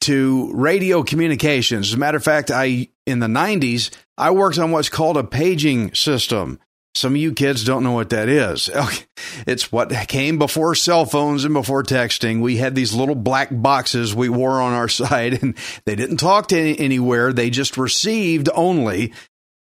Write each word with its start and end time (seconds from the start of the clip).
into 0.00 0.50
radio 0.54 1.02
communications. 1.02 1.88
As 1.88 1.94
a 1.94 1.98
matter 1.98 2.16
of 2.16 2.24
fact, 2.24 2.50
I 2.50 2.88
in 3.06 3.20
the 3.20 3.26
90s, 3.26 3.90
I 4.16 4.30
worked 4.30 4.58
on 4.58 4.70
what's 4.70 4.88
called 4.88 5.16
a 5.16 5.24
paging 5.24 5.94
system. 5.94 6.60
Some 6.94 7.14
of 7.14 7.20
you 7.20 7.32
kids 7.32 7.64
don't 7.64 7.84
know 7.84 7.92
what 7.92 8.10
that 8.10 8.28
is. 8.28 8.70
It's 9.46 9.70
what 9.70 9.90
came 10.08 10.38
before 10.38 10.74
cell 10.74 11.04
phones 11.04 11.44
and 11.44 11.54
before 11.54 11.82
texting. 11.82 12.40
We 12.40 12.56
had 12.56 12.74
these 12.74 12.94
little 12.94 13.14
black 13.14 13.48
boxes 13.52 14.14
we 14.14 14.28
wore 14.28 14.60
on 14.60 14.72
our 14.72 14.88
side, 14.88 15.42
and 15.42 15.56
they 15.86 15.94
didn't 15.94 16.16
talk 16.16 16.48
to 16.48 16.58
any- 16.58 16.78
anywhere. 16.78 17.32
They 17.32 17.50
just 17.50 17.76
received 17.76 18.48
only. 18.54 19.12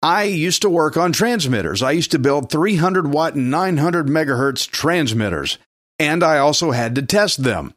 I 0.03 0.25
used 0.25 0.63
to 0.63 0.71
work 0.71 0.97
on 0.97 1.13
transmitters. 1.13 1.83
I 1.83 1.93
used 1.93 2.13
to 2.13 2.19
build 2.19 2.51
300 2.51 3.13
watt 3.13 3.35
and 3.35 3.51
900 3.51 4.07
megahertz 4.07 4.69
transmitters, 4.69 5.59
and 5.99 6.23
I 6.23 6.39
also 6.39 6.71
had 6.71 6.95
to 6.95 7.03
test 7.03 7.43
them. 7.43 7.75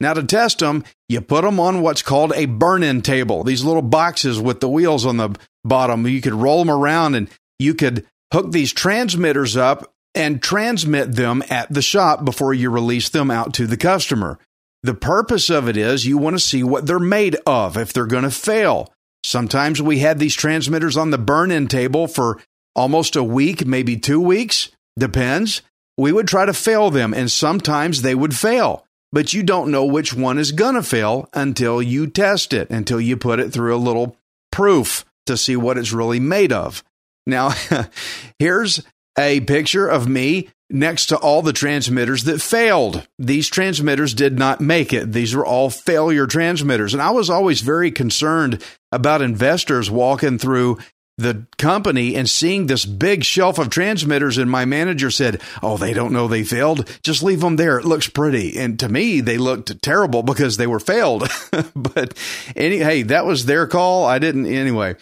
Now, 0.00 0.14
to 0.14 0.22
test 0.22 0.60
them, 0.60 0.84
you 1.08 1.20
put 1.20 1.42
them 1.42 1.58
on 1.58 1.82
what's 1.82 2.02
called 2.02 2.32
a 2.34 2.46
burn 2.46 2.82
in 2.82 3.02
table, 3.02 3.42
these 3.42 3.64
little 3.64 3.82
boxes 3.82 4.40
with 4.40 4.60
the 4.60 4.68
wheels 4.68 5.04
on 5.04 5.16
the 5.16 5.34
bottom. 5.64 6.06
You 6.06 6.20
could 6.20 6.34
roll 6.34 6.64
them 6.64 6.70
around 6.70 7.16
and 7.16 7.28
you 7.58 7.74
could 7.74 8.06
hook 8.32 8.52
these 8.52 8.72
transmitters 8.72 9.56
up 9.56 9.92
and 10.14 10.42
transmit 10.42 11.14
them 11.14 11.42
at 11.50 11.72
the 11.72 11.82
shop 11.82 12.24
before 12.24 12.54
you 12.54 12.70
release 12.70 13.08
them 13.08 13.30
out 13.30 13.54
to 13.54 13.66
the 13.66 13.76
customer. 13.76 14.38
The 14.82 14.94
purpose 14.94 15.50
of 15.50 15.68
it 15.68 15.76
is 15.76 16.06
you 16.06 16.18
want 16.18 16.36
to 16.36 16.40
see 16.40 16.62
what 16.62 16.86
they're 16.86 17.00
made 17.00 17.36
of, 17.46 17.76
if 17.76 17.92
they're 17.92 18.06
going 18.06 18.22
to 18.22 18.30
fail. 18.30 18.92
Sometimes 19.24 19.82
we 19.82 19.98
had 19.98 20.18
these 20.18 20.34
transmitters 20.34 20.96
on 20.96 21.10
the 21.10 21.18
burn 21.18 21.50
in 21.50 21.66
table 21.66 22.06
for 22.06 22.40
almost 22.76 23.16
a 23.16 23.24
week, 23.24 23.66
maybe 23.66 23.96
two 23.96 24.20
weeks, 24.20 24.70
depends. 24.96 25.62
We 25.96 26.12
would 26.12 26.28
try 26.28 26.46
to 26.46 26.52
fail 26.52 26.90
them, 26.90 27.12
and 27.12 27.30
sometimes 27.30 28.02
they 28.02 28.14
would 28.14 28.36
fail. 28.36 28.86
But 29.12 29.32
you 29.32 29.42
don't 29.42 29.70
know 29.70 29.84
which 29.84 30.12
one 30.12 30.38
is 30.38 30.52
going 30.52 30.74
to 30.74 30.82
fail 30.82 31.28
until 31.32 31.80
you 31.80 32.06
test 32.06 32.52
it, 32.52 32.68
until 32.70 33.00
you 33.00 33.16
put 33.16 33.40
it 33.40 33.52
through 33.52 33.74
a 33.74 33.78
little 33.78 34.16
proof 34.52 35.04
to 35.26 35.36
see 35.36 35.56
what 35.56 35.78
it's 35.78 35.92
really 35.92 36.20
made 36.20 36.52
of. 36.52 36.84
Now, 37.26 37.52
here's 38.38 38.82
a 39.18 39.40
picture 39.40 39.86
of 39.86 40.08
me 40.08 40.48
next 40.70 41.06
to 41.06 41.16
all 41.16 41.42
the 41.42 41.52
transmitters 41.52 42.24
that 42.24 42.42
failed. 42.42 43.06
These 43.18 43.48
transmitters 43.48 44.14
did 44.14 44.38
not 44.38 44.60
make 44.60 44.92
it. 44.92 45.12
These 45.12 45.34
were 45.34 45.46
all 45.46 45.70
failure 45.70 46.26
transmitters. 46.26 46.92
And 46.92 47.02
I 47.02 47.10
was 47.10 47.30
always 47.30 47.60
very 47.62 47.90
concerned 47.90 48.62
about 48.92 49.22
investors 49.22 49.90
walking 49.90 50.38
through 50.38 50.78
the 51.18 51.46
company 51.58 52.14
and 52.14 52.30
seeing 52.30 52.66
this 52.66 52.86
big 52.86 53.24
shelf 53.24 53.58
of 53.58 53.68
transmitters. 53.68 54.38
And 54.38 54.50
my 54.50 54.64
manager 54.64 55.10
said, 55.10 55.42
Oh, 55.62 55.76
they 55.76 55.92
don't 55.92 56.12
know 56.12 56.28
they 56.28 56.44
failed. 56.44 56.88
Just 57.02 57.22
leave 57.22 57.40
them 57.40 57.56
there. 57.56 57.78
It 57.78 57.84
looks 57.84 58.08
pretty. 58.08 58.56
And 58.56 58.78
to 58.78 58.88
me, 58.88 59.20
they 59.20 59.36
looked 59.36 59.82
terrible 59.82 60.22
because 60.22 60.56
they 60.56 60.66
were 60.66 60.80
failed. 60.80 61.28
but 61.74 62.16
any, 62.56 62.78
hey, 62.78 63.02
that 63.02 63.26
was 63.26 63.44
their 63.44 63.66
call. 63.66 64.06
I 64.06 64.18
didn't, 64.18 64.46
anyway. 64.46 64.96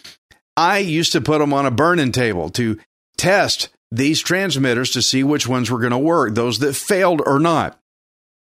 I 0.57 0.79
used 0.79 1.13
to 1.13 1.21
put 1.21 1.39
them 1.39 1.53
on 1.53 1.67
a 1.67 1.71
burning 1.71 2.13
table 2.13 2.49
to 2.51 2.79
test 3.19 3.69
these 3.93 4.21
transmitters 4.21 4.91
to 4.93 5.03
see 5.03 5.23
which 5.23 5.47
ones 5.47 5.71
were 5.71 5.79
going 5.79 5.93
to 5.93 5.99
work, 5.99 6.35
those 6.35 6.59
that 6.61 6.75
failed 6.75 7.23
or 7.25 7.39
not. 7.39 7.79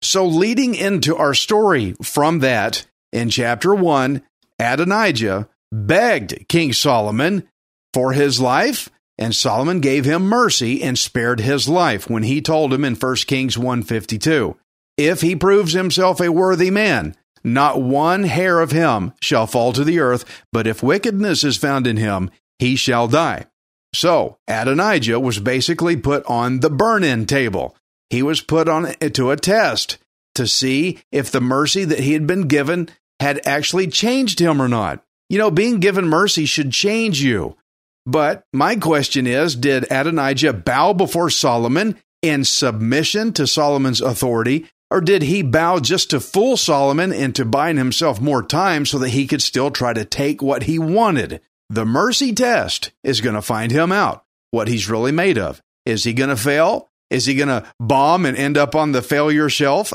So, 0.02 0.26
leading 0.26 0.74
into 0.74 1.16
our 1.16 1.34
story 1.34 1.94
from 2.02 2.40
that, 2.40 2.86
in 3.12 3.28
chapter 3.28 3.74
1, 3.74 4.22
Adonijah 4.58 5.48
begged 5.72 6.48
King 6.48 6.72
Solomon 6.72 7.48
for 7.92 8.12
his 8.12 8.40
life, 8.40 8.88
and 9.18 9.34
Solomon 9.34 9.80
gave 9.80 10.04
him 10.04 10.22
mercy 10.22 10.82
and 10.82 10.98
spared 10.98 11.40
his 11.40 11.68
life 11.68 12.08
when 12.08 12.22
he 12.22 12.40
told 12.40 12.72
him 12.72 12.84
in 12.84 12.94
1 12.94 13.16
Kings 13.26 13.58
152, 13.58 14.56
If 14.96 15.20
he 15.20 15.36
proves 15.36 15.72
himself 15.72 16.20
a 16.20 16.32
worthy 16.32 16.70
man, 16.70 17.14
not 17.42 17.80
one 17.80 18.24
hair 18.24 18.60
of 18.60 18.70
him 18.70 19.12
shall 19.20 19.46
fall 19.46 19.72
to 19.72 19.84
the 19.84 20.00
earth, 20.00 20.24
but 20.52 20.66
if 20.66 20.82
wickedness 20.82 21.44
is 21.44 21.56
found 21.56 21.86
in 21.86 21.96
him, 21.96 22.30
he 22.58 22.76
shall 22.76 23.08
die. 23.08 23.46
So 23.94 24.38
Adonijah 24.46 25.18
was 25.18 25.38
basically 25.38 25.96
put 25.96 26.24
on 26.26 26.60
the 26.60 26.70
burn 26.70 27.02
in 27.02 27.26
table. 27.26 27.76
He 28.08 28.22
was 28.22 28.40
put 28.40 28.68
on 28.68 28.94
eh, 29.00 29.08
to 29.10 29.30
a 29.30 29.36
test 29.36 29.98
to 30.34 30.46
see 30.46 31.00
if 31.10 31.30
the 31.30 31.40
mercy 31.40 31.84
that 31.84 32.00
he 32.00 32.12
had 32.12 32.26
been 32.26 32.48
given 32.48 32.88
had 33.18 33.40
actually 33.46 33.88
changed 33.88 34.38
him 34.38 34.62
or 34.62 34.68
not. 34.68 35.02
You 35.28 35.38
know, 35.38 35.50
being 35.50 35.80
given 35.80 36.06
mercy 36.06 36.44
should 36.44 36.72
change 36.72 37.22
you. 37.22 37.56
But 38.06 38.44
my 38.52 38.76
question 38.76 39.26
is 39.26 39.56
Did 39.56 39.84
Adonijah 39.90 40.52
bow 40.52 40.92
before 40.92 41.30
Solomon 41.30 41.96
in 42.22 42.44
submission 42.44 43.32
to 43.34 43.46
Solomon's 43.46 44.00
authority, 44.00 44.66
or 44.90 45.00
did 45.00 45.22
he 45.22 45.42
bow 45.42 45.78
just 45.78 46.10
to 46.10 46.20
fool 46.20 46.56
Solomon 46.56 47.12
into 47.12 47.44
buying 47.44 47.76
himself 47.76 48.20
more 48.20 48.42
time 48.42 48.84
so 48.84 48.98
that 48.98 49.10
he 49.10 49.26
could 49.26 49.42
still 49.42 49.70
try 49.70 49.92
to 49.92 50.04
take 50.04 50.42
what 50.42 50.64
he 50.64 50.78
wanted? 50.78 51.40
The 51.68 51.84
mercy 51.84 52.34
test 52.34 52.90
is 53.04 53.20
going 53.20 53.36
to 53.36 53.42
find 53.42 53.70
him 53.70 53.92
out 53.92 54.24
what 54.50 54.68
he's 54.68 54.90
really 54.90 55.12
made 55.12 55.38
of. 55.38 55.62
Is 55.86 56.04
he 56.04 56.12
going 56.12 56.30
to 56.30 56.36
fail? 56.36 56.88
Is 57.10 57.26
he 57.26 57.34
going 57.34 57.48
to 57.48 57.64
bomb 57.78 58.26
and 58.26 58.36
end 58.36 58.58
up 58.58 58.74
on 58.74 58.92
the 58.92 59.02
failure 59.02 59.48
shelf? 59.48 59.92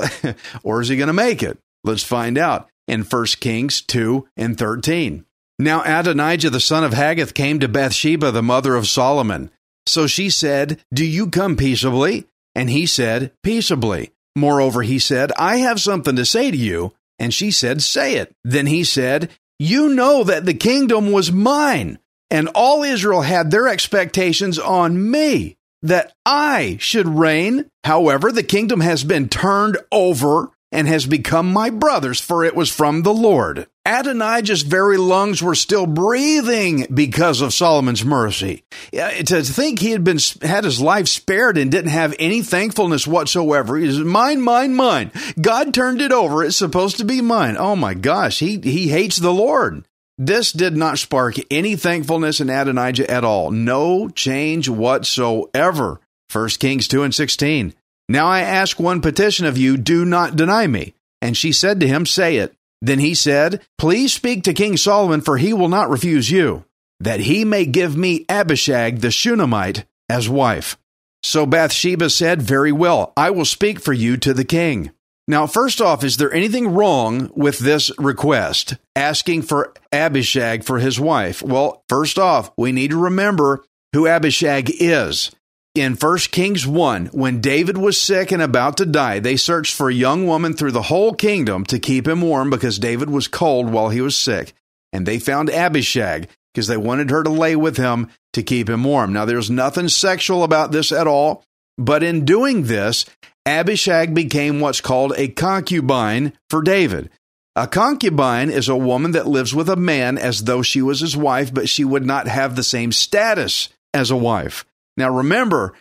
or 0.62 0.80
is 0.80 0.88
he 0.88 0.96
going 0.96 1.08
to 1.08 1.12
make 1.12 1.42
it? 1.42 1.58
Let's 1.84 2.02
find 2.02 2.38
out 2.38 2.68
in 2.88 3.02
1 3.02 3.24
Kings 3.40 3.82
2 3.82 4.26
and 4.36 4.56
13. 4.56 5.24
Now 5.58 5.82
Adonijah 5.84 6.50
the 6.50 6.60
son 6.60 6.84
of 6.84 6.92
Haggith 6.92 7.34
came 7.34 7.60
to 7.60 7.68
Bathsheba, 7.68 8.30
the 8.30 8.42
mother 8.42 8.74
of 8.74 8.88
Solomon. 8.88 9.50
So 9.86 10.06
she 10.06 10.28
said, 10.30 10.82
Do 10.92 11.04
you 11.04 11.30
come 11.30 11.56
peaceably? 11.56 12.26
And 12.54 12.68
he 12.68 12.86
said, 12.86 13.32
Peaceably. 13.42 14.12
Moreover, 14.34 14.82
he 14.82 14.98
said, 14.98 15.32
I 15.38 15.58
have 15.58 15.80
something 15.80 16.16
to 16.16 16.26
say 16.26 16.50
to 16.50 16.56
you. 16.56 16.92
And 17.18 17.32
she 17.32 17.50
said, 17.50 17.82
Say 17.82 18.16
it. 18.16 18.32
Then 18.44 18.66
he 18.66 18.84
said, 18.84 19.30
You 19.58 19.88
know 19.94 20.24
that 20.24 20.44
the 20.44 20.54
kingdom 20.54 21.12
was 21.12 21.32
mine, 21.32 21.98
and 22.30 22.48
all 22.54 22.82
Israel 22.82 23.22
had 23.22 23.50
their 23.50 23.66
expectations 23.66 24.58
on 24.58 25.10
me, 25.10 25.56
that 25.82 26.12
I 26.26 26.76
should 26.80 27.06
reign. 27.06 27.70
However, 27.84 28.30
the 28.30 28.42
kingdom 28.42 28.80
has 28.80 29.04
been 29.04 29.28
turned 29.28 29.78
over 29.90 30.50
and 30.72 30.88
has 30.88 31.06
become 31.06 31.52
my 31.52 31.70
brother's, 31.70 32.20
for 32.20 32.44
it 32.44 32.56
was 32.56 32.70
from 32.70 33.02
the 33.02 33.14
Lord. 33.14 33.66
Adonijah's 33.86 34.62
very 34.62 34.96
lungs 34.96 35.40
were 35.40 35.54
still 35.54 35.86
breathing 35.86 36.86
because 36.92 37.40
of 37.40 37.54
Solomon's 37.54 38.04
mercy. 38.04 38.64
To 38.92 39.42
think 39.42 39.78
he 39.78 39.92
had 39.92 40.02
been 40.02 40.18
had 40.42 40.64
his 40.64 40.80
life 40.80 41.06
spared 41.06 41.56
and 41.56 41.70
didn't 41.70 41.92
have 41.92 42.14
any 42.18 42.42
thankfulness 42.42 43.06
whatsoever. 43.06 43.78
is 43.78 43.98
mine, 44.00 44.40
mine, 44.40 44.74
mine. 44.74 45.12
God 45.40 45.72
turned 45.72 46.00
it 46.00 46.10
over. 46.10 46.42
It's 46.42 46.56
supposed 46.56 46.98
to 46.98 47.04
be 47.04 47.20
mine. 47.20 47.56
Oh 47.56 47.76
my 47.76 47.94
gosh, 47.94 48.40
he 48.40 48.58
he 48.60 48.88
hates 48.88 49.18
the 49.18 49.32
Lord. 49.32 49.86
This 50.18 50.50
did 50.50 50.76
not 50.76 50.98
spark 50.98 51.36
any 51.50 51.76
thankfulness 51.76 52.40
in 52.40 52.50
Adonijah 52.50 53.10
at 53.10 53.24
all. 53.24 53.50
No 53.50 54.08
change 54.08 54.68
whatsoever. 54.68 56.00
1 56.32 56.48
Kings 56.58 56.88
2 56.88 57.02
and 57.02 57.14
16. 57.14 57.74
Now 58.08 58.26
I 58.26 58.40
ask 58.40 58.78
one 58.78 59.00
petition 59.00 59.46
of 59.46 59.58
you, 59.58 59.76
do 59.76 60.04
not 60.04 60.36
deny 60.36 60.66
me. 60.66 60.94
And 61.20 61.36
she 61.36 61.52
said 61.52 61.80
to 61.80 61.88
him, 61.88 62.06
Say 62.06 62.36
it. 62.36 62.54
Then 62.80 62.98
he 62.98 63.14
said, 63.14 63.62
Please 63.78 64.12
speak 64.12 64.44
to 64.44 64.52
King 64.52 64.76
Solomon, 64.76 65.20
for 65.20 65.38
he 65.38 65.52
will 65.52 65.68
not 65.68 65.90
refuse 65.90 66.30
you, 66.30 66.64
that 67.00 67.20
he 67.20 67.44
may 67.44 67.64
give 67.64 67.96
me 67.96 68.24
Abishag 68.28 69.00
the 69.00 69.10
Shunammite 69.10 69.84
as 70.08 70.28
wife. 70.28 70.76
So 71.22 71.46
Bathsheba 71.46 72.10
said, 72.10 72.42
Very 72.42 72.72
well, 72.72 73.12
I 73.16 73.30
will 73.30 73.44
speak 73.44 73.80
for 73.80 73.92
you 73.92 74.16
to 74.18 74.32
the 74.34 74.44
king. 74.44 74.92
Now, 75.28 75.48
first 75.48 75.80
off, 75.80 76.04
is 76.04 76.18
there 76.18 76.32
anything 76.32 76.68
wrong 76.68 77.32
with 77.34 77.58
this 77.58 77.90
request, 77.98 78.74
asking 78.94 79.42
for 79.42 79.74
Abishag 79.90 80.62
for 80.62 80.78
his 80.78 81.00
wife? 81.00 81.42
Well, 81.42 81.82
first 81.88 82.16
off, 82.16 82.52
we 82.56 82.70
need 82.70 82.92
to 82.92 82.96
remember 83.02 83.64
who 83.92 84.06
Abishag 84.06 84.70
is. 84.78 85.32
In 85.76 85.92
1 85.94 86.18
Kings 86.30 86.66
1, 86.66 87.08
when 87.08 87.42
David 87.42 87.76
was 87.76 88.00
sick 88.00 88.32
and 88.32 88.40
about 88.40 88.78
to 88.78 88.86
die, 88.86 89.18
they 89.18 89.36
searched 89.36 89.74
for 89.74 89.90
a 89.90 89.94
young 89.94 90.26
woman 90.26 90.54
through 90.54 90.72
the 90.72 90.80
whole 90.80 91.12
kingdom 91.12 91.64
to 91.66 91.78
keep 91.78 92.08
him 92.08 92.22
warm 92.22 92.48
because 92.48 92.78
David 92.78 93.10
was 93.10 93.28
cold 93.28 93.68
while 93.70 93.90
he 93.90 94.00
was 94.00 94.16
sick. 94.16 94.54
And 94.94 95.04
they 95.04 95.18
found 95.18 95.50
Abishag 95.50 96.30
because 96.54 96.66
they 96.66 96.78
wanted 96.78 97.10
her 97.10 97.22
to 97.22 97.28
lay 97.28 97.56
with 97.56 97.76
him 97.76 98.08
to 98.32 98.42
keep 98.42 98.70
him 98.70 98.84
warm. 98.84 99.12
Now, 99.12 99.26
there's 99.26 99.50
nothing 99.50 99.88
sexual 99.88 100.44
about 100.44 100.72
this 100.72 100.92
at 100.92 101.06
all, 101.06 101.44
but 101.76 102.02
in 102.02 102.24
doing 102.24 102.62
this, 102.62 103.04
Abishag 103.44 104.14
became 104.14 104.60
what's 104.60 104.80
called 104.80 105.12
a 105.18 105.28
concubine 105.28 106.32
for 106.48 106.62
David. 106.62 107.10
A 107.54 107.66
concubine 107.66 108.48
is 108.48 108.70
a 108.70 108.76
woman 108.76 109.10
that 109.10 109.28
lives 109.28 109.54
with 109.54 109.68
a 109.68 109.76
man 109.76 110.16
as 110.16 110.44
though 110.44 110.62
she 110.62 110.80
was 110.80 111.00
his 111.00 111.18
wife, 111.18 111.52
but 111.52 111.68
she 111.68 111.84
would 111.84 112.06
not 112.06 112.28
have 112.28 112.56
the 112.56 112.62
same 112.62 112.92
status 112.92 113.68
as 113.92 114.10
a 114.10 114.16
wife. 114.16 114.64
Now, 114.96 115.10
remember, 115.10 115.74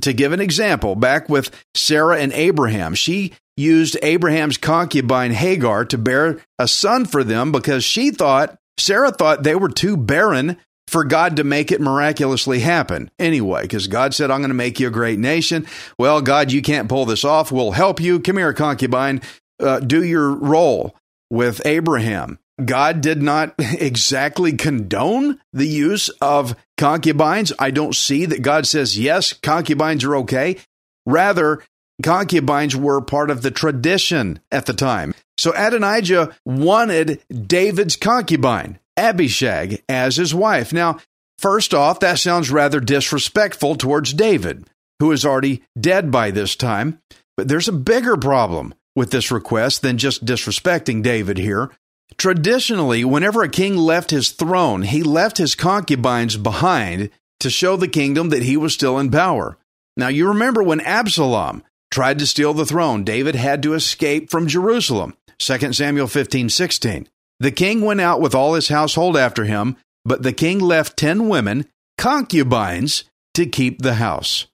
to 0.00 0.12
give 0.12 0.32
an 0.32 0.40
example, 0.40 0.94
back 0.94 1.28
with 1.28 1.50
Sarah 1.74 2.18
and 2.18 2.32
Abraham, 2.32 2.94
she 2.94 3.34
used 3.56 3.96
Abraham's 4.02 4.58
concubine 4.58 5.32
Hagar 5.32 5.84
to 5.86 5.98
bear 5.98 6.40
a 6.58 6.68
son 6.68 7.04
for 7.04 7.24
them 7.24 7.52
because 7.52 7.84
she 7.84 8.10
thought, 8.10 8.56
Sarah 8.78 9.10
thought 9.10 9.42
they 9.42 9.54
were 9.54 9.68
too 9.68 9.96
barren 9.96 10.58
for 10.88 11.04
God 11.04 11.36
to 11.36 11.44
make 11.44 11.72
it 11.72 11.80
miraculously 11.80 12.60
happen 12.60 13.10
anyway, 13.18 13.62
because 13.62 13.88
God 13.88 14.14
said, 14.14 14.30
I'm 14.30 14.40
going 14.40 14.48
to 14.50 14.54
make 14.54 14.78
you 14.78 14.86
a 14.86 14.92
great 14.92 15.18
nation. 15.18 15.66
Well, 15.98 16.22
God, 16.22 16.52
you 16.52 16.62
can't 16.62 16.88
pull 16.88 17.06
this 17.06 17.24
off. 17.24 17.50
We'll 17.50 17.72
help 17.72 18.00
you. 18.00 18.20
Come 18.20 18.36
here, 18.36 18.52
concubine. 18.52 19.20
Uh, 19.58 19.80
do 19.80 20.04
your 20.04 20.30
role 20.30 20.94
with 21.30 21.60
Abraham. 21.64 22.38
God 22.64 23.00
did 23.00 23.20
not 23.20 23.54
exactly 23.58 24.52
condone 24.52 25.40
the 25.52 25.66
use 25.66 26.08
of 26.20 26.54
concubines. 26.76 27.52
I 27.58 27.70
don't 27.70 27.94
see 27.94 28.26
that 28.26 28.42
God 28.42 28.66
says, 28.66 28.98
yes, 28.98 29.32
concubines 29.32 30.04
are 30.04 30.16
okay. 30.16 30.58
Rather, 31.04 31.62
concubines 32.02 32.76
were 32.76 33.00
part 33.00 33.30
of 33.30 33.42
the 33.42 33.50
tradition 33.50 34.40
at 34.50 34.66
the 34.66 34.74
time. 34.74 35.14
So 35.38 35.52
Adonijah 35.54 36.34
wanted 36.44 37.20
David's 37.30 37.96
concubine, 37.96 38.78
Abishag, 38.96 39.82
as 39.88 40.16
his 40.16 40.34
wife. 40.34 40.72
Now, 40.72 40.98
first 41.38 41.74
off, 41.74 42.00
that 42.00 42.18
sounds 42.18 42.50
rather 42.50 42.80
disrespectful 42.80 43.76
towards 43.76 44.12
David, 44.12 44.68
who 45.00 45.12
is 45.12 45.24
already 45.24 45.62
dead 45.78 46.10
by 46.10 46.30
this 46.30 46.56
time. 46.56 47.00
But 47.36 47.48
there's 47.48 47.68
a 47.68 47.72
bigger 47.72 48.16
problem 48.16 48.74
with 48.94 49.10
this 49.10 49.30
request 49.30 49.82
than 49.82 49.98
just 49.98 50.24
disrespecting 50.24 51.02
David 51.02 51.36
here. 51.36 51.70
Traditionally, 52.18 53.04
whenever 53.04 53.42
a 53.42 53.48
king 53.48 53.76
left 53.76 54.10
his 54.10 54.30
throne, 54.30 54.82
he 54.82 55.02
left 55.02 55.38
his 55.38 55.54
concubines 55.54 56.36
behind 56.36 57.10
to 57.40 57.50
show 57.50 57.76
the 57.76 57.88
kingdom 57.88 58.30
that 58.30 58.42
he 58.42 58.56
was 58.56 58.72
still 58.72 58.98
in 58.98 59.10
power. 59.10 59.58
Now, 59.96 60.08
you 60.08 60.28
remember 60.28 60.62
when 60.62 60.80
Absalom 60.80 61.62
tried 61.90 62.18
to 62.18 62.26
steal 62.26 62.54
the 62.54 62.66
throne, 62.66 63.04
David 63.04 63.34
had 63.34 63.62
to 63.62 63.74
escape 63.74 64.30
from 64.30 64.46
Jerusalem. 64.46 65.14
2 65.38 65.72
Samuel 65.72 66.06
15 66.06 66.48
16. 66.48 67.08
The 67.38 67.50
king 67.50 67.82
went 67.82 68.00
out 68.00 68.20
with 68.20 68.34
all 68.34 68.54
his 68.54 68.68
household 68.68 69.16
after 69.16 69.44
him, 69.44 69.76
but 70.04 70.22
the 70.22 70.32
king 70.32 70.58
left 70.58 70.96
10 70.96 71.28
women, 71.28 71.66
concubines, 71.98 73.04
to 73.34 73.44
keep 73.44 73.82
the 73.82 73.94
house. 73.94 74.46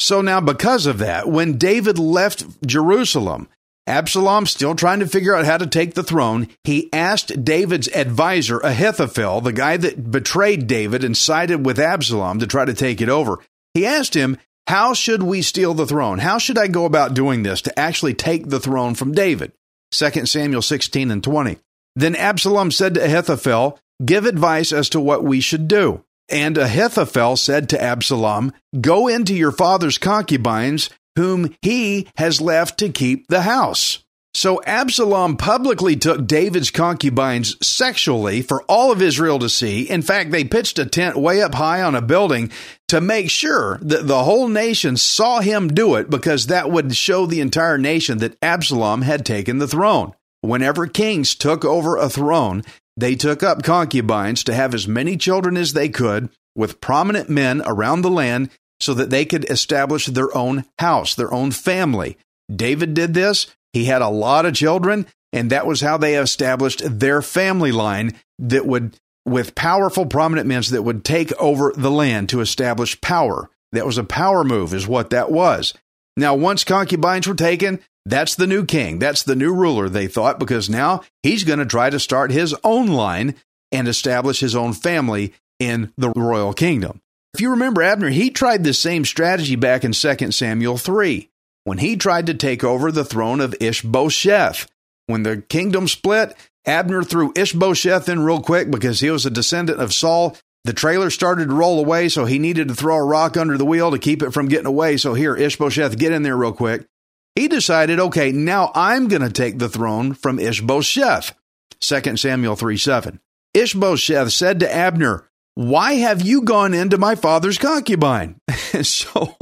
So 0.00 0.20
now, 0.20 0.40
because 0.40 0.86
of 0.86 0.98
that, 0.98 1.28
when 1.28 1.56
David 1.56 1.98
left 1.98 2.44
Jerusalem, 2.66 3.48
Absalom, 3.86 4.46
still 4.46 4.74
trying 4.74 5.00
to 5.00 5.06
figure 5.06 5.34
out 5.34 5.44
how 5.44 5.58
to 5.58 5.66
take 5.66 5.94
the 5.94 6.02
throne, 6.02 6.48
he 6.64 6.90
asked 6.92 7.44
David's 7.44 7.88
advisor, 7.88 8.58
Ahithophel, 8.60 9.42
the 9.42 9.52
guy 9.52 9.76
that 9.76 10.10
betrayed 10.10 10.66
David 10.66 11.04
and 11.04 11.16
sided 11.16 11.66
with 11.66 11.78
Absalom 11.78 12.38
to 12.38 12.46
try 12.46 12.64
to 12.64 12.72
take 12.72 13.02
it 13.02 13.10
over. 13.10 13.40
He 13.74 13.84
asked 13.84 14.14
him, 14.14 14.38
How 14.66 14.94
should 14.94 15.22
we 15.22 15.42
steal 15.42 15.74
the 15.74 15.86
throne? 15.86 16.18
How 16.18 16.38
should 16.38 16.56
I 16.56 16.68
go 16.68 16.86
about 16.86 17.12
doing 17.12 17.42
this 17.42 17.60
to 17.62 17.78
actually 17.78 18.14
take 18.14 18.48
the 18.48 18.60
throne 18.60 18.94
from 18.94 19.12
David? 19.12 19.52
2 19.92 20.26
Samuel 20.26 20.62
16 20.62 21.10
and 21.10 21.22
20. 21.22 21.58
Then 21.94 22.16
Absalom 22.16 22.70
said 22.70 22.94
to 22.94 23.04
Ahithophel, 23.04 23.78
Give 24.04 24.24
advice 24.24 24.72
as 24.72 24.88
to 24.90 25.00
what 25.00 25.22
we 25.22 25.40
should 25.40 25.68
do. 25.68 26.02
And 26.30 26.56
Ahithophel 26.56 27.36
said 27.36 27.68
to 27.68 27.82
Absalom, 27.82 28.52
Go 28.80 29.08
into 29.08 29.34
your 29.34 29.52
father's 29.52 29.98
concubines 29.98 30.88
whom 31.16 31.54
he 31.62 32.08
has 32.16 32.40
left 32.40 32.78
to 32.78 32.88
keep 32.88 33.28
the 33.28 33.42
house. 33.42 34.04
So 34.36 34.60
Absalom 34.64 35.36
publicly 35.36 35.94
took 35.94 36.26
David's 36.26 36.72
concubines 36.72 37.56
sexually 37.64 38.42
for 38.42 38.62
all 38.64 38.90
of 38.90 39.00
Israel 39.00 39.38
to 39.38 39.48
see. 39.48 39.88
In 39.88 40.02
fact, 40.02 40.32
they 40.32 40.42
pitched 40.42 40.80
a 40.80 40.86
tent 40.86 41.16
way 41.16 41.40
up 41.40 41.54
high 41.54 41.80
on 41.82 41.94
a 41.94 42.02
building 42.02 42.50
to 42.88 43.00
make 43.00 43.30
sure 43.30 43.78
that 43.80 44.08
the 44.08 44.24
whole 44.24 44.48
nation 44.48 44.96
saw 44.96 45.38
him 45.38 45.68
do 45.68 45.94
it 45.94 46.10
because 46.10 46.48
that 46.48 46.68
would 46.68 46.96
show 46.96 47.26
the 47.26 47.40
entire 47.40 47.78
nation 47.78 48.18
that 48.18 48.36
Absalom 48.42 49.02
had 49.02 49.24
taken 49.24 49.58
the 49.58 49.68
throne. 49.68 50.12
Whenever 50.40 50.88
kings 50.88 51.36
took 51.36 51.64
over 51.64 51.96
a 51.96 52.10
throne, 52.10 52.64
they 52.96 53.14
took 53.14 53.44
up 53.44 53.62
concubines 53.62 54.42
to 54.44 54.54
have 54.54 54.74
as 54.74 54.88
many 54.88 55.16
children 55.16 55.56
as 55.56 55.74
they 55.74 55.88
could 55.88 56.28
with 56.56 56.80
prominent 56.80 57.30
men 57.30 57.62
around 57.64 58.02
the 58.02 58.10
land 58.10 58.50
so 58.84 58.94
that 58.94 59.10
they 59.10 59.24
could 59.24 59.50
establish 59.50 60.06
their 60.06 60.34
own 60.36 60.64
house, 60.78 61.14
their 61.14 61.32
own 61.32 61.50
family. 61.50 62.16
David 62.54 62.94
did 62.94 63.14
this. 63.14 63.46
He 63.72 63.86
had 63.86 64.02
a 64.02 64.08
lot 64.08 64.46
of 64.46 64.54
children, 64.54 65.06
and 65.32 65.50
that 65.50 65.66
was 65.66 65.80
how 65.80 65.96
they 65.96 66.16
established 66.16 66.82
their 66.84 67.22
family 67.22 67.72
line 67.72 68.14
that 68.38 68.66
would, 68.66 68.96
with 69.24 69.54
powerful, 69.54 70.06
prominent 70.06 70.46
men 70.46 70.62
that 70.70 70.82
would 70.82 71.04
take 71.04 71.32
over 71.40 71.72
the 71.76 71.90
land 71.90 72.28
to 72.28 72.40
establish 72.40 73.00
power. 73.00 73.50
That 73.72 73.86
was 73.86 73.98
a 73.98 74.04
power 74.04 74.44
move, 74.44 74.72
is 74.72 74.86
what 74.86 75.10
that 75.10 75.32
was. 75.32 75.74
Now, 76.16 76.34
once 76.34 76.62
concubines 76.62 77.26
were 77.26 77.34
taken, 77.34 77.80
that's 78.06 78.36
the 78.36 78.46
new 78.46 78.64
king. 78.64 78.98
That's 79.00 79.22
the 79.22 79.34
new 79.34 79.52
ruler, 79.52 79.88
they 79.88 80.06
thought, 80.06 80.38
because 80.38 80.70
now 80.70 81.02
he's 81.22 81.42
going 81.42 81.58
to 81.58 81.66
try 81.66 81.90
to 81.90 81.98
start 81.98 82.30
his 82.30 82.54
own 82.62 82.86
line 82.86 83.34
and 83.72 83.88
establish 83.88 84.40
his 84.40 84.54
own 84.54 84.72
family 84.74 85.32
in 85.58 85.92
the 85.96 86.10
royal 86.10 86.52
kingdom. 86.52 87.00
If 87.34 87.40
you 87.40 87.50
remember 87.50 87.82
Abner, 87.82 88.10
he 88.10 88.30
tried 88.30 88.62
the 88.62 88.72
same 88.72 89.04
strategy 89.04 89.56
back 89.56 89.82
in 89.82 89.90
2 89.90 90.30
Samuel 90.30 90.78
3 90.78 91.28
when 91.64 91.78
he 91.78 91.96
tried 91.96 92.26
to 92.26 92.34
take 92.34 92.62
over 92.62 92.92
the 92.92 93.04
throne 93.04 93.40
of 93.40 93.56
Ishbosheth. 93.60 94.68
When 95.06 95.24
the 95.24 95.38
kingdom 95.38 95.88
split, 95.88 96.36
Abner 96.64 97.02
threw 97.02 97.32
Ishbosheth 97.34 98.08
in 98.08 98.20
real 98.20 98.40
quick 98.40 98.70
because 98.70 99.00
he 99.00 99.10
was 99.10 99.26
a 99.26 99.30
descendant 99.30 99.80
of 99.80 99.92
Saul. 99.92 100.36
The 100.62 100.72
trailer 100.72 101.10
started 101.10 101.48
to 101.48 101.54
roll 101.54 101.80
away, 101.80 102.08
so 102.08 102.24
he 102.24 102.38
needed 102.38 102.68
to 102.68 102.74
throw 102.74 102.96
a 102.96 103.04
rock 103.04 103.36
under 103.36 103.58
the 103.58 103.66
wheel 103.66 103.90
to 103.90 103.98
keep 103.98 104.22
it 104.22 104.30
from 104.30 104.46
getting 104.46 104.66
away. 104.66 104.96
So 104.96 105.14
here, 105.14 105.34
Ishbosheth, 105.34 105.98
get 105.98 106.12
in 106.12 106.22
there 106.22 106.36
real 106.36 106.52
quick. 106.52 106.86
He 107.34 107.48
decided, 107.48 107.98
okay, 107.98 108.30
now 108.30 108.70
I'm 108.76 109.08
going 109.08 109.22
to 109.22 109.30
take 109.30 109.58
the 109.58 109.68
throne 109.68 110.14
from 110.14 110.38
Ishbosheth. 110.38 111.34
2 111.80 112.16
Samuel 112.16 112.54
3 112.54 112.76
7. 112.76 113.20
Ishbosheth 113.54 114.32
said 114.32 114.60
to 114.60 114.72
Abner, 114.72 115.28
why 115.54 115.94
have 115.94 116.22
you 116.22 116.42
gone 116.42 116.74
into 116.74 116.98
my 116.98 117.14
father's 117.14 117.58
concubine? 117.58 118.36
so 118.82 119.36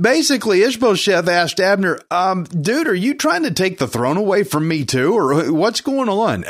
basically, 0.00 0.62
Ishbosheth 0.62 1.28
asked 1.28 1.60
Abner, 1.60 2.00
um, 2.10 2.44
dude, 2.44 2.88
are 2.88 2.94
you 2.94 3.14
trying 3.14 3.44
to 3.44 3.50
take 3.50 3.78
the 3.78 3.88
throne 3.88 4.18
away 4.18 4.44
from 4.44 4.68
me 4.68 4.84
too? 4.84 5.14
Or 5.14 5.50
what's 5.52 5.80
going 5.80 6.08
on? 6.08 6.44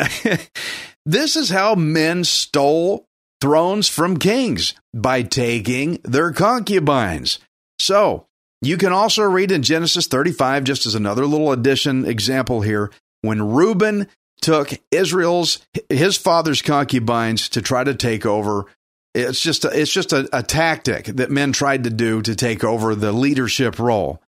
this 1.07 1.37
is 1.37 1.51
how 1.51 1.75
men 1.75 2.25
stole 2.25 3.07
thrones 3.41 3.89
from 3.89 4.19
kings 4.19 4.75
by 4.95 5.23
taking 5.23 6.01
their 6.03 6.33
concubines. 6.33 7.39
So 7.79 8.27
you 8.63 8.77
can 8.77 8.93
also 8.93 9.23
read 9.23 9.53
in 9.53 9.63
Genesis 9.63 10.07
35, 10.07 10.65
just 10.65 10.87
as 10.87 10.95
another 10.95 11.27
little 11.27 11.53
addition 11.53 12.05
example 12.05 12.63
here, 12.63 12.91
when 13.21 13.53
Reuben 13.53 14.09
took 14.47 14.71
Israel's 14.93 15.59
his 15.89 16.17
father's 16.17 16.63
concubines 16.63 17.49
to 17.49 17.61
try 17.61 17.83
to 17.83 17.97
take 17.97 18.25
over. 18.25 18.67
It's 19.13 19.41
just 19.41 19.65
a, 19.65 19.71
it's 19.77 19.93
just 19.93 20.13
a, 20.13 20.29
a 20.33 20.41
tactic 20.41 21.07
that 21.07 21.33
men 21.33 21.51
tried 21.51 21.83
to 21.83 21.91
do 21.91 22.23
to 22.23 22.37
take 22.37 22.63
over 22.63 22.95
the 22.95 23.11
leadership 23.11 23.81
role. 23.81 24.23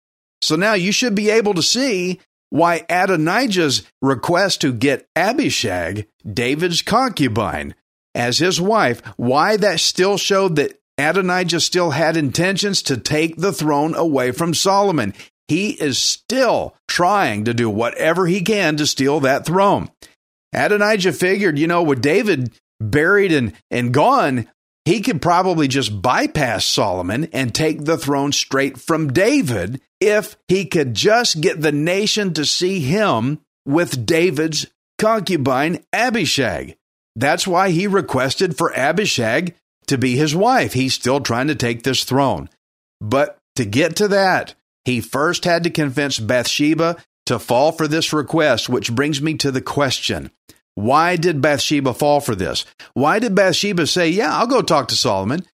So 0.40 0.54
now 0.54 0.74
you 0.74 0.92
should 0.92 1.16
be 1.16 1.30
able 1.30 1.54
to 1.54 1.64
see 1.64 2.20
why 2.50 2.86
Adonijah's 2.88 3.82
request 4.00 4.60
to 4.60 4.72
get 4.72 5.08
Abishag, 5.16 6.06
David's 6.32 6.80
concubine, 6.80 7.74
as 8.14 8.38
his 8.38 8.60
wife, 8.60 9.02
why 9.16 9.56
that 9.56 9.80
still 9.80 10.16
showed 10.16 10.54
that 10.54 10.78
Adonijah 10.96 11.58
still 11.58 11.90
had 11.90 12.16
intentions 12.16 12.82
to 12.82 12.96
take 12.96 13.36
the 13.36 13.52
throne 13.52 13.96
away 13.96 14.30
from 14.30 14.54
Solomon. 14.54 15.12
He 15.48 15.70
is 15.70 15.98
still 15.98 16.74
trying 16.88 17.44
to 17.44 17.54
do 17.54 17.68
whatever 17.68 18.26
he 18.26 18.40
can 18.40 18.76
to 18.76 18.86
steal 18.86 19.20
that 19.20 19.44
throne. 19.44 19.90
Adonijah 20.54 21.12
figured, 21.12 21.58
you 21.58 21.66
know, 21.66 21.82
with 21.82 22.00
David 22.00 22.52
buried 22.80 23.32
and, 23.32 23.52
and 23.70 23.92
gone, 23.92 24.48
he 24.84 25.00
could 25.00 25.22
probably 25.22 25.68
just 25.68 26.02
bypass 26.02 26.64
Solomon 26.64 27.24
and 27.32 27.54
take 27.54 27.84
the 27.84 27.98
throne 27.98 28.32
straight 28.32 28.78
from 28.78 29.12
David 29.12 29.80
if 30.00 30.36
he 30.48 30.66
could 30.66 30.94
just 30.94 31.40
get 31.40 31.60
the 31.60 31.72
nation 31.72 32.34
to 32.34 32.44
see 32.44 32.80
him 32.80 33.40
with 33.66 34.04
David's 34.04 34.66
concubine 34.98 35.82
Abishag. 35.92 36.76
That's 37.16 37.46
why 37.46 37.70
he 37.70 37.86
requested 37.86 38.56
for 38.56 38.74
Abishag 38.74 39.54
to 39.86 39.98
be 39.98 40.16
his 40.16 40.34
wife. 40.34 40.72
He's 40.72 40.94
still 40.94 41.20
trying 41.20 41.48
to 41.48 41.54
take 41.54 41.82
this 41.82 42.04
throne. 42.04 42.50
But 43.00 43.38
to 43.56 43.64
get 43.64 43.96
to 43.96 44.08
that, 44.08 44.54
he 44.84 45.00
first 45.00 45.44
had 45.44 45.64
to 45.64 45.70
convince 45.70 46.18
Bathsheba 46.18 46.96
to 47.26 47.38
fall 47.38 47.72
for 47.72 47.88
this 47.88 48.12
request, 48.12 48.68
which 48.68 48.92
brings 48.92 49.22
me 49.22 49.34
to 49.34 49.50
the 49.50 49.62
question 49.62 50.30
why 50.74 51.16
did 51.16 51.40
Bathsheba 51.40 51.94
fall 51.94 52.20
for 52.20 52.34
this? 52.34 52.64
Why 52.94 53.18
did 53.18 53.34
Bathsheba 53.34 53.86
say, 53.86 54.08
Yeah, 54.08 54.36
I'll 54.36 54.46
go 54.46 54.62
talk 54.62 54.88
to 54.88 54.96
Solomon? 54.96 55.46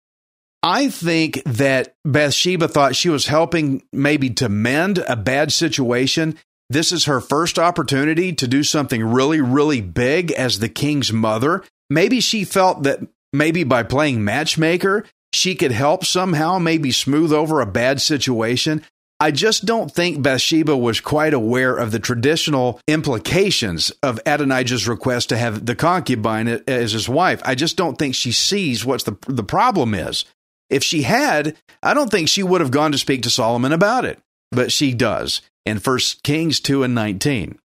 I 0.63 0.89
think 0.89 1.43
that 1.45 1.95
Bathsheba 2.05 2.69
thought 2.69 2.97
she 2.97 3.09
was 3.09 3.27
helping 3.27 3.83
maybe 3.93 4.31
to 4.31 4.49
mend 4.49 4.99
a 4.99 5.17
bad 5.17 5.53
situation. 5.53 6.37
This 6.69 6.93
is 6.93 7.05
her 7.05 7.21
first 7.21 7.59
opportunity 7.59 8.33
to 8.35 8.49
do 8.49 8.63
something 8.63 9.03
really, 9.05 9.41
really 9.41 9.81
big 9.81 10.33
as 10.33 10.59
the 10.59 10.69
king's 10.69 11.13
mother. 11.13 11.65
Maybe 11.89 12.21
she 12.21 12.45
felt 12.45 12.83
that 12.83 13.01
maybe 13.33 13.65
by 13.65 13.85
playing 13.85 14.25
matchmaker, 14.25 15.05
she 15.33 15.55
could 15.55 15.73
help 15.73 16.05
somehow, 16.05 16.59
maybe 16.59 16.91
smooth 16.91 17.33
over 17.33 17.61
a 17.61 17.67
bad 17.67 18.01
situation. 18.01 18.85
I 19.21 19.33
just 19.33 19.67
don't 19.67 19.91
think 19.91 20.23
Bathsheba 20.23 20.77
was 20.77 21.01
quite 21.01 21.35
aware 21.35 21.77
of 21.77 21.91
the 21.91 21.99
traditional 21.99 22.81
implications 22.87 23.91
of 24.01 24.21
Adonijah's 24.25 24.87
request 24.87 25.29
to 25.31 25.37
have 25.37 25.67
the 25.67 25.75
concubine 25.75 26.63
as 26.69 26.93
his 26.93 27.09
wife. 27.09 27.43
I 27.45 27.57
just 27.57 27.77
don't 27.77 27.99
think 27.99 28.15
she 28.15 28.31
sees 28.31 28.85
what's 28.85 29.05
the 29.05 29.17
the 29.27 29.43
problem 29.43 29.93
is. 29.93 30.25
If 30.71 30.85
she 30.85 31.03
had, 31.03 31.57
I 31.83 31.95
don't 31.95 32.11
think 32.11 32.29
she 32.29 32.43
would 32.43 32.61
have 32.61 32.71
gone 32.71 32.93
to 32.93 32.99
speak 32.99 33.23
to 33.23 33.31
Solomon 33.31 33.73
about 33.73 34.05
it, 34.05 34.21
but 34.53 34.71
she 34.71 34.93
does 34.93 35.41
in 35.67 35.79
1 35.79 35.99
Kings 36.23 36.61
2 36.61 36.83
and 36.85 36.95
19. 36.95 37.59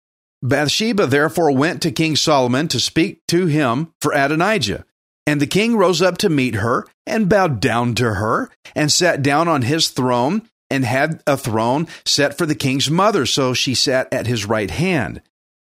Bathsheba 0.43 1.07
therefore 1.07 1.53
went 1.53 1.83
to 1.83 1.93
King 1.93 2.17
Solomon 2.17 2.69
to 2.69 2.81
speak 2.81 3.21
to 3.29 3.47
him 3.47 3.93
for 4.01 4.13
Adonijah. 4.13 4.85
And 5.27 5.41
the 5.41 5.47
king 5.47 5.77
rose 5.77 6.03
up 6.03 6.19
to 6.19 6.29
meet 6.29 6.57
her 6.57 6.87
and 7.07 7.29
bowed 7.29 7.61
down 7.61 7.95
to 7.97 8.15
her 8.15 8.51
and 8.75 8.91
sat 8.91 9.23
down 9.23 9.47
on 9.47 9.63
his 9.63 9.89
throne 9.89 10.49
and 10.73 10.85
had 10.87 11.23
a 11.27 11.37
throne 11.37 11.87
set 12.07 12.37
for 12.37 12.47
the 12.47 12.55
king's 12.55 12.91
mother, 12.91 13.27
so 13.27 13.53
she 13.53 13.75
sat 13.75 14.13
at 14.13 14.27
his 14.27 14.47
right 14.47 14.71
hand. 14.71 15.21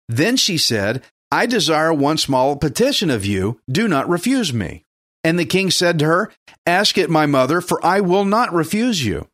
Then 0.07 0.37
she 0.37 0.57
said, 0.57 1.03
I 1.31 1.47
desire 1.47 1.91
one 1.91 2.17
small 2.17 2.55
petition 2.55 3.09
of 3.09 3.25
you. 3.25 3.59
Do 3.69 3.87
not 3.87 4.07
refuse 4.07 4.53
me. 4.53 4.85
And 5.23 5.37
the 5.37 5.45
king 5.45 5.71
said 5.71 5.99
to 5.99 6.05
her, 6.05 6.31
Ask 6.65 6.97
it, 6.97 7.09
my 7.09 7.25
mother, 7.25 7.59
for 7.59 7.83
I 7.85 8.01
will 8.01 8.25
not 8.25 8.53
refuse 8.53 9.03
you. 9.03 9.27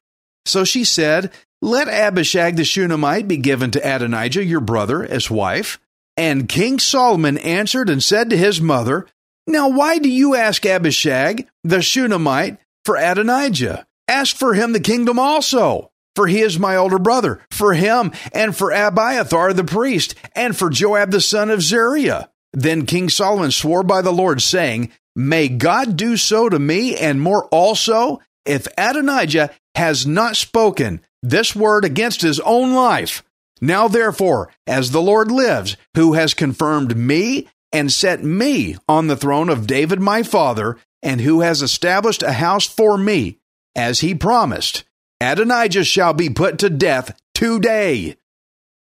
So 0.46 0.64
she 0.64 0.84
said, 0.84 1.32
Let 1.62 1.88
Abishag 1.88 2.56
the 2.56 2.64
Shunammite 2.64 3.28
be 3.28 3.38
given 3.38 3.72
to 3.72 3.96
Adonijah, 3.96 4.44
your 4.44 4.62
brother, 4.62 5.04
as 5.04 5.30
wife. 5.30 5.80
And 6.18 6.48
King 6.48 6.80
Solomon 6.80 7.38
answered 7.38 7.90
and 7.90 8.02
said 8.02 8.30
to 8.30 8.38
his 8.38 8.62
mother, 8.62 9.06
Now 9.46 9.68
why 9.68 10.00
do 10.00 10.10
you 10.10 10.36
ask 10.36 10.66
Abishag 10.66 11.48
the 11.64 11.82
Shunammite 11.82 12.58
for 12.86 12.96
Adonijah? 12.96 13.86
Ask 14.08 14.36
for 14.36 14.54
him 14.54 14.74
the 14.74 14.80
kingdom 14.80 15.20
also, 15.20 15.92
for 16.16 16.28
he 16.28 16.42
is 16.42 16.60
my 16.60 16.76
older 16.76 17.00
brother, 17.00 17.42
for 17.50 17.74
him 17.74 18.12
and 18.34 18.56
for 18.56 18.72
Abiathar 18.72 19.54
the 19.54 19.64
priest, 19.64 20.16
and 20.36 20.56
for 20.56 20.70
Joab 20.70 21.12
the 21.12 21.22
son 21.22 21.50
of 21.50 21.62
Zeruiah. 21.62 22.30
Then 22.54 22.86
King 22.86 23.10
Solomon 23.10 23.52
swore 23.52 23.84
by 23.84 24.02
the 24.02 24.14
Lord, 24.14 24.42
saying, 24.42 24.92
May 25.16 25.50
God 25.50 25.98
do 25.98 26.18
so 26.18 26.50
to 26.50 26.60
me 26.60 26.96
and 26.96 27.20
more 27.22 27.46
also, 27.46 28.22
if 28.46 28.68
Adonijah 28.78 29.52
has 29.76 30.06
not 30.06 30.36
spoken 30.36 31.02
this 31.24 31.56
word 31.56 31.84
against 31.84 32.22
his 32.22 32.40
own 32.42 32.74
life. 32.74 33.24
Now 33.62 33.88
therefore, 33.88 34.52
as 34.68 34.92
the 34.92 35.02
Lord 35.02 35.32
lives, 35.32 35.76
who 35.96 36.14
has 36.14 36.34
confirmed 36.34 36.96
me 36.96 37.48
and 37.72 37.92
set 37.92 38.24
me 38.24 38.78
on 38.88 39.08
the 39.08 39.18
throne 39.18 39.50
of 39.50 39.68
David 39.68 40.00
my 40.00 40.24
father, 40.24 40.78
and 41.02 41.22
who 41.22 41.42
has 41.42 41.62
established 41.62 42.24
a 42.24 42.34
house 42.34 42.66
for 42.66 42.98
me, 42.98 43.40
as 43.76 44.00
he 44.00 44.16
promised, 44.16 44.84
Adonijah 45.22 45.84
shall 45.84 46.14
be 46.14 46.30
put 46.30 46.60
to 46.60 46.70
death 46.70 47.20
today. 47.34 48.16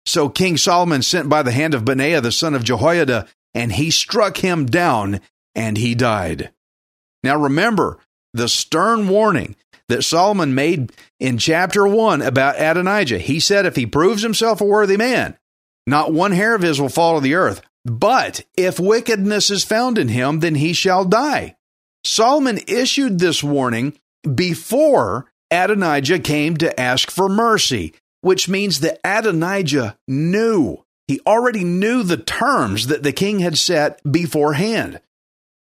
So 0.06 0.28
King 0.28 0.56
Solomon 0.56 1.02
sent 1.02 1.28
by 1.28 1.42
the 1.42 1.52
hand 1.52 1.74
of 1.74 1.84
Benaiah 1.84 2.20
the 2.20 2.32
son 2.32 2.54
of 2.54 2.64
Jehoiada, 2.64 3.28
and 3.54 3.72
he 3.72 3.90
struck 3.90 4.38
him 4.38 4.66
down, 4.66 5.20
and 5.54 5.76
he 5.76 5.94
died. 5.94 6.52
Now 7.22 7.36
remember 7.36 7.98
the 8.32 8.48
stern 8.48 9.08
warning 9.08 9.56
that 9.88 10.04
Solomon 10.04 10.54
made 10.54 10.92
in 11.18 11.36
chapter 11.38 11.86
1 11.86 12.22
about 12.22 12.60
Adonijah. 12.60 13.18
He 13.18 13.40
said 13.40 13.66
if 13.66 13.76
he 13.76 13.86
proves 13.86 14.22
himself 14.22 14.60
a 14.60 14.64
worthy 14.64 14.96
man, 14.96 15.36
not 15.86 16.12
one 16.12 16.32
hair 16.32 16.54
of 16.54 16.62
his 16.62 16.80
will 16.80 16.88
fall 16.88 17.16
to 17.16 17.20
the 17.20 17.34
earth. 17.34 17.60
But 17.84 18.42
if 18.56 18.78
wickedness 18.78 19.50
is 19.50 19.64
found 19.64 19.98
in 19.98 20.08
him, 20.08 20.40
then 20.40 20.54
he 20.54 20.72
shall 20.72 21.04
die. 21.04 21.56
Solomon 22.04 22.60
issued 22.68 23.18
this 23.18 23.42
warning 23.42 23.98
before 24.22 25.26
Adonijah 25.50 26.18
came 26.18 26.56
to 26.58 26.78
ask 26.78 27.10
for 27.10 27.28
mercy, 27.28 27.94
which 28.20 28.48
means 28.48 28.80
that 28.80 29.00
Adonijah 29.04 29.96
knew. 30.06 30.84
He 31.08 31.20
already 31.26 31.64
knew 31.64 32.02
the 32.02 32.16
terms 32.16 32.86
that 32.86 33.02
the 33.02 33.12
king 33.12 33.40
had 33.40 33.58
set 33.58 34.00
beforehand. 34.10 35.00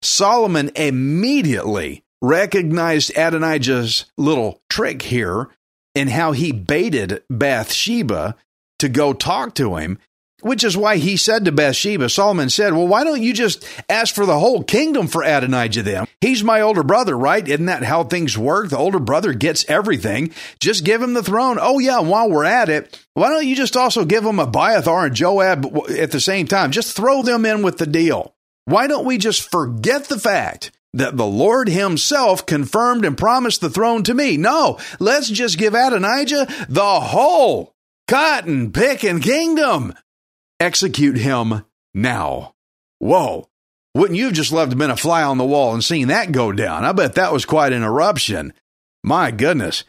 Solomon 0.04 0.72
immediately 0.76 2.04
recognized 2.22 3.18
Adonijah's 3.18 4.06
little 4.18 4.62
trick 4.70 5.02
here 5.04 5.50
in 5.96 6.08
how 6.08 6.32
he 6.32 6.52
baited 6.52 7.24
Bathsheba 7.30 8.36
to 8.80 8.90
go 8.90 9.14
talk 9.14 9.56
to 9.56 9.78
him 9.78 10.00
which 10.42 10.64
is 10.64 10.76
why 10.78 10.98
he 10.98 11.18
said 11.18 11.46
to 11.46 11.52
Bathsheba, 11.52 12.10
Solomon 12.10 12.50
said, 12.50 12.74
Well, 12.74 12.88
why 12.88 13.04
don't 13.04 13.22
you 13.22 13.34
just 13.34 13.66
ask 13.90 14.14
for 14.14 14.26
the 14.26 14.40
whole 14.40 14.64
kingdom 14.64 15.08
for 15.08 15.24
Adonijah 15.24 15.84
then? 15.84 16.08
He's 16.20 16.44
my 16.44 16.62
older 16.62 16.84
brother, 16.84 17.18
right? 17.18 17.48
Isn't 17.48 17.66
that 17.66 17.84
how 17.84 18.04
things 18.04 18.38
work? 18.38 18.70
The 18.70 18.78
older 18.78 19.00
brother 19.00 19.34
gets 19.34 19.70
everything. 19.70 20.34
Just 20.60 20.84
give 20.84 21.02
him 21.02 21.14
the 21.14 21.24
throne. 21.24 21.58
Oh, 21.60 21.80
yeah, 21.80 22.00
while 22.00 22.30
we're 22.30 22.46
at 22.46 22.70
it, 22.70 23.04
why 23.14 23.30
don't 23.30 23.48
you 23.48 23.56
just 23.56 23.78
also 23.78 24.06
give 24.06 24.26
him 24.26 24.40
Abiathar 24.40 25.06
and 25.06 25.16
Joab 25.16 25.66
at 25.90 26.12
the 26.12 26.20
same 26.20 26.48
time? 26.48 26.72
Just 26.72 26.96
throw 26.96 27.22
them 27.22 27.46
in 27.46 27.62
with 27.62 27.78
the 27.78 27.88
deal. 27.88 28.34
Why 28.66 28.88
don't 28.88 29.06
we 29.06 29.18
just 29.18 29.50
forget 29.50 30.06
the 30.06 30.20
fact 30.20 30.72
that 30.94 31.18
the 31.18 31.26
Lord 31.26 31.68
Himself 31.70 32.46
confirmed 32.46 33.06
and 33.06 33.18
promised 33.18 33.62
the 33.62 33.70
throne 33.70 34.04
to 34.04 34.14
me? 34.14 34.38
No, 34.38 34.80
let's 35.00 35.30
just 35.30 35.58
give 35.58 35.74
Adonijah 35.74 36.48
the 36.70 37.00
whole 37.00 37.74
cotton 38.08 38.72
picking 38.72 39.20
kingdom 39.20 39.94
execute 40.62 41.18
him 41.18 41.66
now. 41.94 42.54
Whoa. 43.00 43.48
Wouldn't 43.94 44.18
you 44.18 44.26
have 44.26 44.34
just 44.34 44.54
loved 44.54 44.72
to 44.72 44.76
have 44.76 44.80
been 44.80 44.90
a 44.92 44.96
fly 44.96 45.24
on 45.24 45.38
the 45.38 45.46
wall 45.46 45.74
and 45.74 45.84
seen 45.84 46.08
that 46.08 46.32
go 46.32 46.52
down? 46.52 46.86
I 46.86 46.94
bet 46.94 47.16
that 47.16 47.34
was 47.34 47.44
quite 47.46 47.74
an 47.74 47.84
eruption. 47.84 48.54
My 49.04 49.32
goodness. 49.32 49.84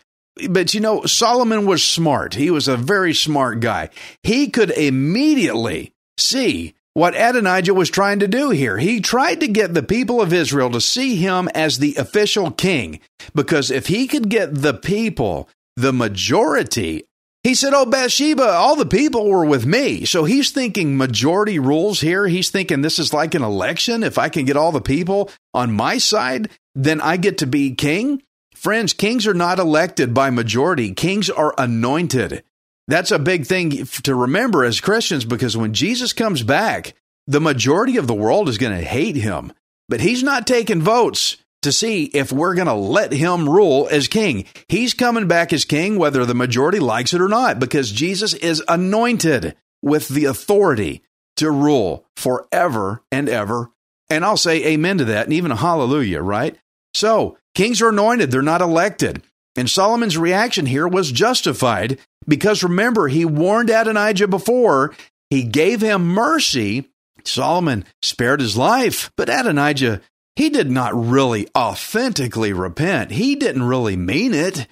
But 0.48 0.74
you 0.74 0.80
know, 0.80 1.04
Solomon 1.04 1.66
was 1.66 1.84
smart. 1.84 2.34
He 2.34 2.50
was 2.50 2.66
a 2.66 2.76
very 2.76 3.14
smart 3.14 3.60
guy. 3.60 3.90
He 4.22 4.48
could 4.48 4.70
immediately 4.70 5.92
see 6.18 6.74
what 6.94 7.14
Adonijah 7.14 7.74
was 7.74 7.90
trying 7.90 8.18
to 8.20 8.28
do 8.28 8.50
here. 8.50 8.78
He 8.78 9.00
tried 9.00 9.40
to 9.40 9.48
get 9.48 9.74
the 9.74 9.82
people 9.82 10.20
of 10.20 10.32
Israel 10.32 10.70
to 10.70 10.80
see 10.80 11.16
him 11.16 11.48
as 11.54 11.78
the 11.78 11.94
official 11.96 12.50
king, 12.50 13.00
because 13.34 13.70
if 13.70 13.86
he 13.86 14.06
could 14.06 14.28
get 14.28 14.54
the 14.54 14.74
people, 14.74 15.48
the 15.76 15.92
majority 15.92 17.04
he 17.44 17.54
said, 17.54 17.72
Oh, 17.74 17.86
Bathsheba, 17.86 18.44
all 18.44 18.76
the 18.76 18.86
people 18.86 19.28
were 19.28 19.44
with 19.44 19.66
me. 19.66 20.04
So 20.04 20.24
he's 20.24 20.50
thinking 20.50 20.96
majority 20.96 21.58
rules 21.58 22.00
here. 22.00 22.28
He's 22.28 22.50
thinking 22.50 22.82
this 22.82 22.98
is 22.98 23.12
like 23.12 23.34
an 23.34 23.42
election. 23.42 24.04
If 24.04 24.18
I 24.18 24.28
can 24.28 24.44
get 24.44 24.56
all 24.56 24.72
the 24.72 24.80
people 24.80 25.30
on 25.52 25.72
my 25.72 25.98
side, 25.98 26.50
then 26.74 27.00
I 27.00 27.16
get 27.16 27.38
to 27.38 27.46
be 27.46 27.74
king. 27.74 28.22
Friends, 28.54 28.92
kings 28.92 29.26
are 29.26 29.34
not 29.34 29.58
elected 29.58 30.14
by 30.14 30.30
majority, 30.30 30.92
kings 30.92 31.28
are 31.28 31.54
anointed. 31.58 32.44
That's 32.86 33.10
a 33.10 33.18
big 33.18 33.46
thing 33.46 33.86
to 33.86 34.14
remember 34.14 34.64
as 34.64 34.80
Christians 34.80 35.24
because 35.24 35.56
when 35.56 35.72
Jesus 35.72 36.12
comes 36.12 36.42
back, 36.42 36.94
the 37.26 37.40
majority 37.40 37.96
of 37.96 38.06
the 38.06 38.14
world 38.14 38.48
is 38.48 38.58
going 38.58 38.76
to 38.76 38.84
hate 38.84 39.16
him. 39.16 39.52
But 39.88 40.00
he's 40.00 40.22
not 40.22 40.46
taking 40.46 40.80
votes 40.80 41.36
to 41.62 41.72
see 41.72 42.04
if 42.04 42.32
we're 42.32 42.54
going 42.54 42.66
to 42.66 42.74
let 42.74 43.12
him 43.12 43.48
rule 43.48 43.88
as 43.90 44.08
king. 44.08 44.44
He's 44.68 44.94
coming 44.94 45.28
back 45.28 45.52
as 45.52 45.64
king, 45.64 45.98
whether 45.98 46.26
the 46.26 46.34
majority 46.34 46.80
likes 46.80 47.14
it 47.14 47.20
or 47.20 47.28
not, 47.28 47.58
because 47.58 47.90
Jesus 47.90 48.34
is 48.34 48.62
anointed 48.68 49.56
with 49.80 50.08
the 50.08 50.26
authority 50.26 51.02
to 51.36 51.50
rule 51.50 52.04
forever 52.16 53.02
and 53.10 53.28
ever. 53.28 53.70
And 54.10 54.24
I'll 54.24 54.36
say 54.36 54.66
amen 54.66 54.98
to 54.98 55.06
that 55.06 55.26
and 55.26 55.32
even 55.32 55.50
a 55.50 55.56
hallelujah, 55.56 56.20
right? 56.20 56.56
So, 56.94 57.38
kings 57.54 57.80
are 57.80 57.88
anointed, 57.88 58.30
they're 58.30 58.42
not 58.42 58.60
elected. 58.60 59.22
And 59.56 59.68
Solomon's 59.68 60.18
reaction 60.18 60.66
here 60.66 60.88
was 60.88 61.12
justified 61.12 61.98
because 62.26 62.62
remember, 62.62 63.08
he 63.08 63.24
warned 63.24 63.70
Adonijah 63.70 64.28
before, 64.28 64.94
he 65.30 65.42
gave 65.44 65.80
him 65.80 66.06
mercy. 66.06 66.88
Solomon 67.24 67.84
spared 68.02 68.40
his 68.40 68.56
life, 68.56 69.12
but 69.16 69.28
Adonijah 69.28 70.00
he 70.36 70.50
did 70.50 70.70
not 70.70 70.94
really 70.94 71.48
authentically 71.56 72.52
repent. 72.52 73.10
He 73.10 73.36
didn't 73.36 73.64
really 73.64 73.96
mean 73.96 74.34
it. 74.34 74.66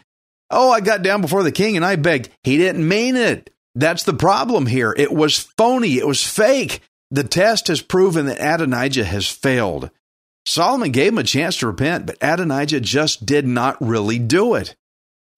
Oh, 0.51 0.71
I 0.71 0.81
got 0.81 1.03
down 1.03 1.21
before 1.21 1.43
the 1.43 1.53
king 1.53 1.77
and 1.77 1.85
I 1.85 1.97
begged. 1.97 2.31
He 2.43 2.57
didn't 2.57 2.87
mean 2.87 3.17
it. 3.17 3.51
That's 3.75 4.03
the 4.03 4.15
problem 4.15 4.67
here. 4.67 4.95
It 4.97 5.13
was 5.13 5.39
phony. 5.39 5.99
It 5.99 6.07
was 6.07 6.27
fake. 6.27 6.81
The 7.11 7.25
test 7.25 7.69
has 7.69 7.83
proven 7.83 8.27
that 8.27 8.41
Adonijah 8.41 9.05
has 9.05 9.29
failed. 9.29 9.91
Solomon 10.47 10.91
gave 10.91 11.13
him 11.13 11.19
a 11.19 11.25
chance 11.25 11.59
to 11.59 11.67
repent, 11.67 12.07
but 12.07 12.17
Adonijah 12.21 12.81
just 12.81 13.27
did 13.27 13.47
not 13.47 13.77
really 13.81 14.19
do 14.19 14.55
it. 14.55 14.75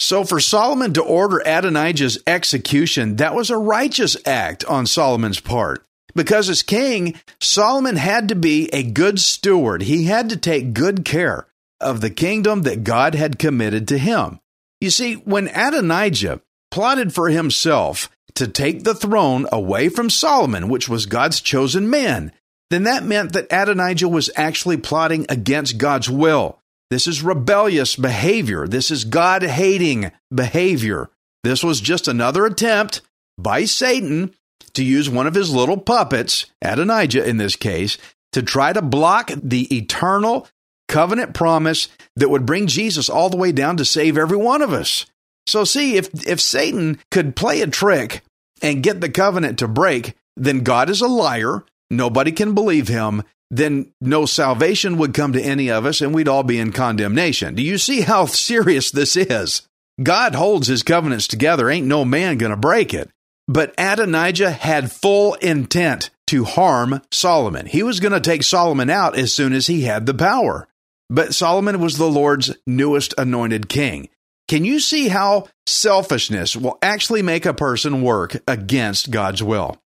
So 0.01 0.25
for 0.25 0.41
Solomon 0.41 0.95
to 0.95 1.03
order 1.03 1.43
Adonijah's 1.45 2.19
execution, 2.27 3.17
that 3.17 3.35
was 3.35 3.51
a 3.51 3.57
righteous 3.57 4.17
act 4.27 4.65
on 4.65 4.87
Solomon's 4.87 5.41
part. 5.41 5.87
Because 6.15 6.49
as 6.49 6.63
king, 6.63 7.15
Solomon 7.41 7.97
had 7.97 8.29
to 8.29 8.35
be 8.35 8.69
a 8.73 8.83
good 8.83 9.19
steward. 9.19 9.83
He 9.83 10.05
had 10.05 10.29
to 10.31 10.37
take 10.37 10.75
good 10.75 11.05
care 11.05 11.47
of 11.81 12.01
the 12.01 12.11
kingdom 12.11 12.63
that 12.63 12.85
God 12.85 13.15
had 13.15 13.39
committed 13.39 13.89
to 13.89 13.99
him. 13.99 14.41
You 14.81 14.91
see, 14.91 15.15
when 15.15 15.49
Adonijah 15.49 16.41
plotted 16.71 17.15
for 17.15 17.29
himself 17.29 18.11
to 18.35 18.49
take 18.49 18.85
the 18.85 18.95
throne 18.95 19.47
away 19.53 19.89
from 19.89 20.11
Solomon, 20.11 20.69
which 20.69 20.89
was 20.89 21.07
God's 21.07 21.41
chosen 21.41 21.89
man, 21.89 22.33
then 22.71 22.85
that 22.85 23.05
meant 23.05 23.33
that 23.35 23.53
Adonijah 23.53 24.09
was 24.09 24.31
actually 24.35 24.79
plotting 24.79 25.27
against 25.29 25.79
God's 25.79 26.09
will. 26.09 26.59
This 26.91 27.07
is 27.07 27.23
rebellious 27.23 27.97
behavior. 27.97 28.67
This 28.67 28.91
is 28.91 29.05
God 29.05 29.43
hating 29.43 30.11
behavior. 30.35 31.11
This 31.45 31.63
was 31.63 31.81
just 31.81 32.09
another 32.09 32.47
attempt 32.47 33.03
by 33.39 33.65
Satan 33.65 34.35
to 34.75 34.85
use 34.85 35.09
one 35.09 35.27
of 35.27 35.35
his 35.35 35.55
little 35.55 35.77
puppets, 35.77 36.47
Adonijah 36.63 37.29
in 37.29 37.37
this 37.37 37.57
case, 37.57 37.99
to 38.33 38.43
try 38.43 38.73
to 38.73 38.83
block 38.83 39.31
the 39.43 39.75
eternal 39.75 40.49
covenant 40.89 41.35
promise 41.35 41.89
that 42.17 42.31
would 42.31 42.47
bring 42.47 42.67
Jesus 42.67 43.09
all 43.09 43.31
the 43.31 43.37
way 43.37 43.53
down 43.53 43.77
to 43.77 43.85
save 43.85 44.19
every 44.19 44.37
one 44.37 44.63
of 44.63 44.73
us. 44.73 45.07
So, 45.47 45.65
see, 45.65 45.97
if, 45.97 46.27
if 46.27 46.41
Satan 46.41 46.99
could 47.11 47.35
play 47.35 47.63
a 47.63 47.67
trick 47.67 48.23
and 48.61 48.83
get 48.83 49.01
the 49.01 49.11
covenant 49.11 49.59
to 49.59 49.69
break, 49.69 50.15
then 50.37 50.61
God 50.61 50.89
is 50.89 51.01
a 51.01 51.09
liar 51.09 51.65
nobody 51.93 52.33
can 52.33 52.55
believe 52.55 52.89
him, 52.89 53.23
then 53.51 53.93
no 54.01 54.27
salvation 54.27 54.97
would 54.97 55.15
come 55.15 55.33
to 55.35 55.43
any 55.43 55.71
of 55.71 55.85
us 55.87 56.01
and 56.01 56.15
we'd 56.15 56.29
all 56.29 56.43
be 56.43 56.59
in 56.59 56.73
condemnation. 56.73 57.55
Do 57.55 57.63
you 57.63 57.79
see 57.79 58.01
how 58.01 58.27
serious 58.27 58.91
this 58.91 59.17
is? 59.17 59.63
God 60.03 60.35
holds 60.35 60.67
his 60.67 60.83
covenants 60.83 61.29
together, 61.29 61.69
ain't 61.69 61.87
no 61.87 62.05
man 62.05 62.39
going 62.39 62.51
to 62.51 62.57
break 62.57 62.95
it. 62.95 63.11
But 63.53 63.75
Adonijah 63.77 64.51
had 64.51 64.91
full 64.91 65.35
intent 65.35 66.09
to 66.29 66.45
harm 66.45 67.03
Solomon. 67.11 67.67
He 67.67 67.83
was 67.83 68.01
going 68.01 68.13
to 68.13 68.21
take 68.21 68.45
Solomon 68.45 68.89
out 68.89 69.15
as 69.15 69.35
soon 69.35 69.53
as 69.53 69.67
he 69.67 69.83
had 69.83 70.07
the 70.07 70.15
power. 70.15 70.69
But 71.11 71.35
Solomon 71.35 71.79
was 71.79 71.99
the 71.99 72.09
Lord's 72.09 72.57
newest 72.67 73.13
anointed 73.19 73.69
king. 73.69 74.09
Can 74.49 74.65
you 74.65 74.81
see 74.81 75.09
how 75.09 75.49
selfishness 75.67 76.57
will 76.57 76.79
actually 76.81 77.21
make 77.21 77.45
a 77.45 77.53
person 77.53 78.01
work 78.01 78.39
against 78.49 79.11
God's 79.11 79.43
will? 79.43 79.77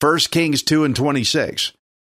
1 0.00 0.18
Kings 0.30 0.62
2 0.62 0.84
and 0.84 0.94
26. 0.94 1.72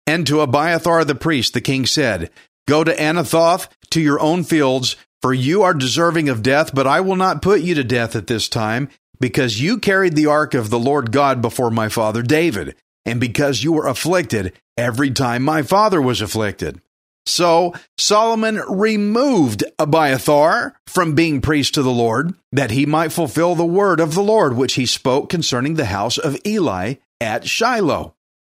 And 0.09 0.27
to 0.27 0.41
Abiathar 0.41 1.05
the 1.05 1.15
priest, 1.15 1.55
the 1.55 1.61
king 1.61 1.87
said, 1.87 2.31
Go 2.67 2.83
to 2.83 2.97
Anathoth 2.97 3.69
to 3.91 4.01
your 4.01 4.19
own 4.19 4.43
fields, 4.43 4.97
for 5.23 5.33
you 5.33 5.63
are 5.63 5.75
deserving 5.75 6.29
of 6.29 6.43
death, 6.43 6.75
but 6.75 6.89
I 6.89 7.01
will 7.01 7.15
not 7.15 7.43
put 7.43 7.61
you 7.61 7.77
to 7.77 7.85
death 7.85 8.17
at 8.17 8.27
this 8.27 8.49
time, 8.49 8.89
because 9.21 9.61
you 9.61 9.79
carried 9.79 10.15
the 10.15 10.27
ark 10.27 10.55
of 10.55 10.71
the 10.71 10.79
Lord 10.79 11.13
God 11.13 11.41
before 11.43 11.71
my 11.71 11.89
father 11.89 12.23
David, 12.23 12.77
and 13.05 13.21
because 13.21 13.63
you 13.63 13.73
were 13.73 13.87
afflicted 13.87 14.53
every 14.77 15.11
time 15.11 15.43
my 15.43 15.63
father 15.63 16.01
was 16.01 16.21
afflicted. 16.21 16.81
So 17.27 17.75
Solomon 17.99 18.61
removed 18.69 19.65
Abiathar 19.79 20.75
from 20.87 21.15
being 21.15 21.41
priest 21.41 21.75
to 21.75 21.83
the 21.83 21.91
Lord, 21.91 22.35
that 22.53 22.71
he 22.71 22.87
might 22.87 23.13
fulfill 23.13 23.55
the 23.55 23.65
word 23.65 23.99
of 23.99 24.15
the 24.15 24.23
Lord 24.23 24.57
which 24.57 24.75
he 24.75 24.87
spoke 24.87 25.29
concerning 25.29 25.75
the 25.75 25.87
house 25.87 26.19
of 26.19 26.39
Eli 26.47 26.95
at 27.21 27.49
Shiloh. 27.49 28.15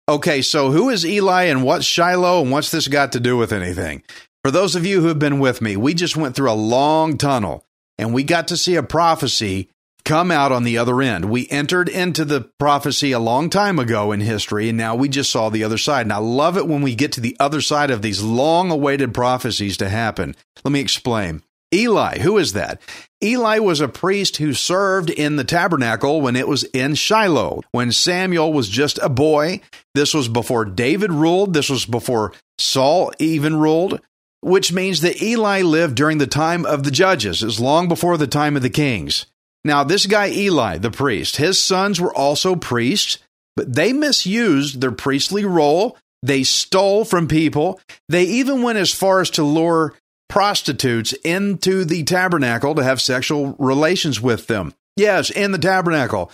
Okay, 0.09 0.43
so 0.43 0.71
who 0.71 0.91
is 0.91 1.05
Eli 1.05 1.45
and 1.45 1.63
what's 1.63 1.85
Shiloh 1.85 2.43
and 2.43 2.51
what's 2.51 2.71
this 2.71 2.89
got 2.89 3.13
to 3.13 3.21
do 3.21 3.37
with 3.37 3.53
anything? 3.53 4.03
For 4.45 4.51
those 4.51 4.77
of 4.77 4.87
you 4.87 5.01
who 5.01 5.09
have 5.09 5.19
been 5.19 5.39
with 5.39 5.61
me, 5.61 5.77
we 5.77 5.95
just 5.95 6.17
went 6.17 6.35
through 6.35 6.51
a 6.51 6.53
long 6.53 7.19
tunnel 7.19 7.65
and 7.99 8.15
we 8.15 8.23
got 8.23 8.49
to 8.49 8.57
see 8.57 8.77
a 8.77 8.83
prophecy 8.83 9.69
come 10.09 10.31
out 10.31 10.51
on 10.51 10.65
the 10.65 10.79
other 10.79 11.03
end. 11.03 11.27
We 11.27 11.47
entered 11.51 11.87
into 11.87 12.25
the 12.25 12.51
prophecy 12.59 13.13
a 13.13 13.19
long 13.19 13.51
time 13.51 13.79
ago 13.79 14.11
in 14.11 14.21
history, 14.21 14.71
and 14.71 14.79
now 14.79 14.97
we 14.97 15.07
just 15.07 15.31
saw 15.31 15.51
the 15.51 15.63
other 15.63 15.77
side. 15.77 16.07
And 16.07 16.13
I 16.15 16.17
love 16.17 16.57
it 16.57 16.67
when 16.67 16.81
we 16.81 16.95
get 16.95 17.13
to 17.13 17.21
the 17.21 17.37
other 17.39 17.61
side 17.61 17.91
of 17.91 18.01
these 18.01 18.23
long 18.23 18.71
awaited 18.71 19.13
prophecies 19.13 19.77
to 19.77 19.89
happen. 19.91 20.35
Let 20.65 20.73
me 20.73 20.81
explain. 20.81 21.43
Eli, 21.75 22.21
who 22.21 22.39
is 22.39 22.55
that? 22.55 22.81
Eli 23.23 23.59
was 23.59 23.83
a 23.83 23.89
priest 23.89 24.39
who 24.39 24.55
served 24.55 25.11
in 25.11 25.37
the 25.37 25.45
tabernacle 25.45 26.23
when 26.23 26.37
it 26.37 26.49
was 26.49 26.65
in 26.65 26.95
Shiloh, 26.95 27.61
when 27.73 27.93
Samuel 27.93 28.51
was 28.51 28.71
just 28.71 28.99
a 29.03 29.11
boy. 29.11 29.61
This 29.95 30.15
was 30.15 30.29
before 30.29 30.65
David 30.65 31.13
ruled, 31.13 31.53
this 31.53 31.69
was 31.69 31.85
before 31.85 32.33
Saul 32.57 33.13
even 33.19 33.57
ruled, 33.57 34.01
which 34.41 34.73
means 34.73 35.03
that 35.03 35.21
Eli 35.23 35.61
lived 35.61 35.97
during 35.97 36.17
the 36.17 36.27
time 36.27 36.65
of 36.65 36.85
the 36.85 36.91
judges, 36.91 37.43
as 37.43 37.61
long 37.61 37.89
before 37.89 38.17
the 38.17 38.27
time 38.27 38.57
of 38.57 38.63
the 38.63 38.71
kings. 38.71 39.27
Now, 39.69 39.85
this 39.85 40.07
guy 40.07 40.31
Eli, 40.31 40.79
the 40.79 40.91
priest, 40.91 41.37
his 41.37 41.61
sons 41.61 42.01
were 42.01 42.15
also 42.15 42.57
priests, 42.57 43.19
but 43.55 43.75
they 43.75 43.93
misused 43.93 44.81
their 44.81 44.93
priestly 44.93 45.45
role. 45.45 45.99
They 46.23 46.43
stole 46.43 47.05
from 47.05 47.29
people. 47.29 47.79
They 48.09 48.25
even 48.25 48.63
went 48.63 48.79
as 48.79 48.95
far 48.95 49.21
as 49.21 49.29
to 49.33 49.43
lure 49.45 49.95
prostitutes 50.31 51.13
into 51.23 51.85
the 51.85 52.03
tabernacle 52.05 52.75
to 52.77 52.83
have 52.83 53.03
sexual 53.03 53.57
relations 53.59 54.23
with 54.23 54.47
them. 54.47 54.73
Yes, 54.97 55.29
in 55.29 55.53
the 55.53 55.59
tabernacle. 55.59 56.33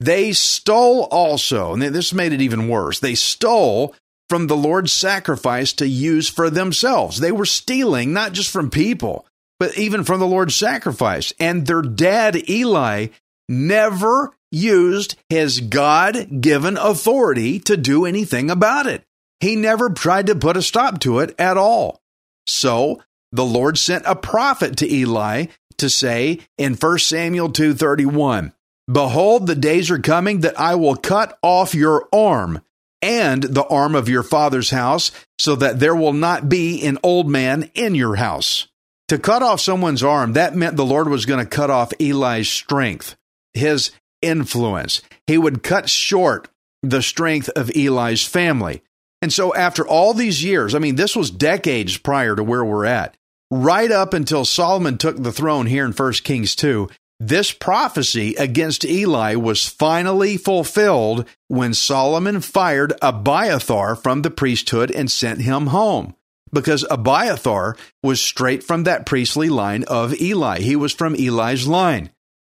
They 0.00 0.32
stole 0.32 1.02
also, 1.10 1.74
and 1.74 1.82
this 1.82 2.14
made 2.14 2.32
it 2.32 2.40
even 2.40 2.68
worse. 2.68 2.98
They 2.98 3.14
stole 3.14 3.94
from 4.30 4.46
the 4.46 4.56
Lord's 4.56 4.92
sacrifice 4.92 5.74
to 5.74 5.86
use 5.86 6.30
for 6.30 6.48
themselves. 6.48 7.20
They 7.20 7.32
were 7.32 7.44
stealing 7.44 8.14
not 8.14 8.32
just 8.32 8.50
from 8.50 8.70
people, 8.70 9.26
but 9.60 9.78
even 9.78 10.02
from 10.02 10.18
the 10.18 10.26
Lord's 10.26 10.56
sacrifice. 10.56 11.32
And 11.38 11.66
their 11.66 11.82
dad, 11.82 12.48
Eli, 12.48 13.08
never 13.48 14.36
used 14.50 15.14
his 15.28 15.60
God 15.60 16.40
given 16.40 16.76
authority 16.76 17.60
to 17.60 17.76
do 17.76 18.06
anything 18.06 18.50
about 18.50 18.86
it. 18.86 19.04
He 19.38 19.54
never 19.54 19.90
tried 19.90 20.26
to 20.26 20.34
put 20.34 20.56
a 20.56 20.62
stop 20.62 20.98
to 21.00 21.20
it 21.20 21.34
at 21.38 21.56
all. 21.56 22.00
So 22.46 23.02
the 23.32 23.44
Lord 23.44 23.78
sent 23.78 24.04
a 24.06 24.16
prophet 24.16 24.76
to 24.78 24.92
Eli 24.92 25.46
to 25.78 25.88
say 25.88 26.40
in 26.58 26.74
1 26.74 27.06
Samuel 27.06 27.50
2:31, 27.50 28.52
"Behold, 28.90 29.46
the 29.46 29.54
days 29.54 29.90
are 29.90 29.98
coming 29.98 30.40
that 30.40 30.58
I 30.58 30.74
will 30.74 30.96
cut 30.96 31.38
off 31.42 31.74
your 31.74 32.08
arm 32.12 32.60
and 33.00 33.42
the 33.44 33.64
arm 33.66 33.94
of 33.94 34.08
your 34.08 34.22
father's 34.22 34.70
house, 34.70 35.10
so 35.38 35.54
that 35.56 35.80
there 35.80 35.94
will 35.94 36.12
not 36.12 36.48
be 36.48 36.84
an 36.84 36.98
old 37.02 37.30
man 37.30 37.70
in 37.74 37.94
your 37.94 38.16
house." 38.16 38.66
To 39.10 39.18
cut 39.18 39.42
off 39.42 39.60
someone's 39.60 40.04
arm, 40.04 40.34
that 40.34 40.54
meant 40.54 40.76
the 40.76 40.84
Lord 40.84 41.08
was 41.08 41.26
going 41.26 41.44
to 41.44 41.50
cut 41.50 41.68
off 41.68 41.92
Eli's 41.98 42.48
strength, 42.48 43.16
his 43.52 43.90
influence. 44.22 45.02
He 45.26 45.36
would 45.36 45.64
cut 45.64 45.90
short 45.90 46.46
the 46.84 47.02
strength 47.02 47.48
of 47.56 47.72
Eli's 47.74 48.24
family. 48.24 48.82
And 49.20 49.32
so, 49.32 49.52
after 49.52 49.84
all 49.84 50.14
these 50.14 50.44
years, 50.44 50.76
I 50.76 50.78
mean, 50.78 50.94
this 50.94 51.16
was 51.16 51.32
decades 51.32 51.96
prior 51.96 52.36
to 52.36 52.44
where 52.44 52.64
we're 52.64 52.84
at, 52.84 53.16
right 53.50 53.90
up 53.90 54.14
until 54.14 54.44
Solomon 54.44 54.96
took 54.96 55.20
the 55.20 55.32
throne 55.32 55.66
here 55.66 55.84
in 55.84 55.90
1 55.90 56.12
Kings 56.22 56.54
2, 56.54 56.88
this 57.18 57.50
prophecy 57.50 58.36
against 58.36 58.84
Eli 58.84 59.34
was 59.34 59.66
finally 59.66 60.36
fulfilled 60.36 61.26
when 61.48 61.74
Solomon 61.74 62.40
fired 62.42 62.92
Abiathar 63.02 63.96
from 63.96 64.22
the 64.22 64.30
priesthood 64.30 64.92
and 64.92 65.10
sent 65.10 65.40
him 65.40 65.66
home. 65.66 66.14
Because 66.52 66.84
Abiathar 66.90 67.76
was 68.02 68.20
straight 68.20 68.62
from 68.64 68.84
that 68.84 69.06
priestly 69.06 69.48
line 69.48 69.84
of 69.84 70.20
Eli. 70.20 70.60
He 70.60 70.76
was 70.76 70.92
from 70.92 71.14
Eli's 71.14 71.66
line. 71.66 72.10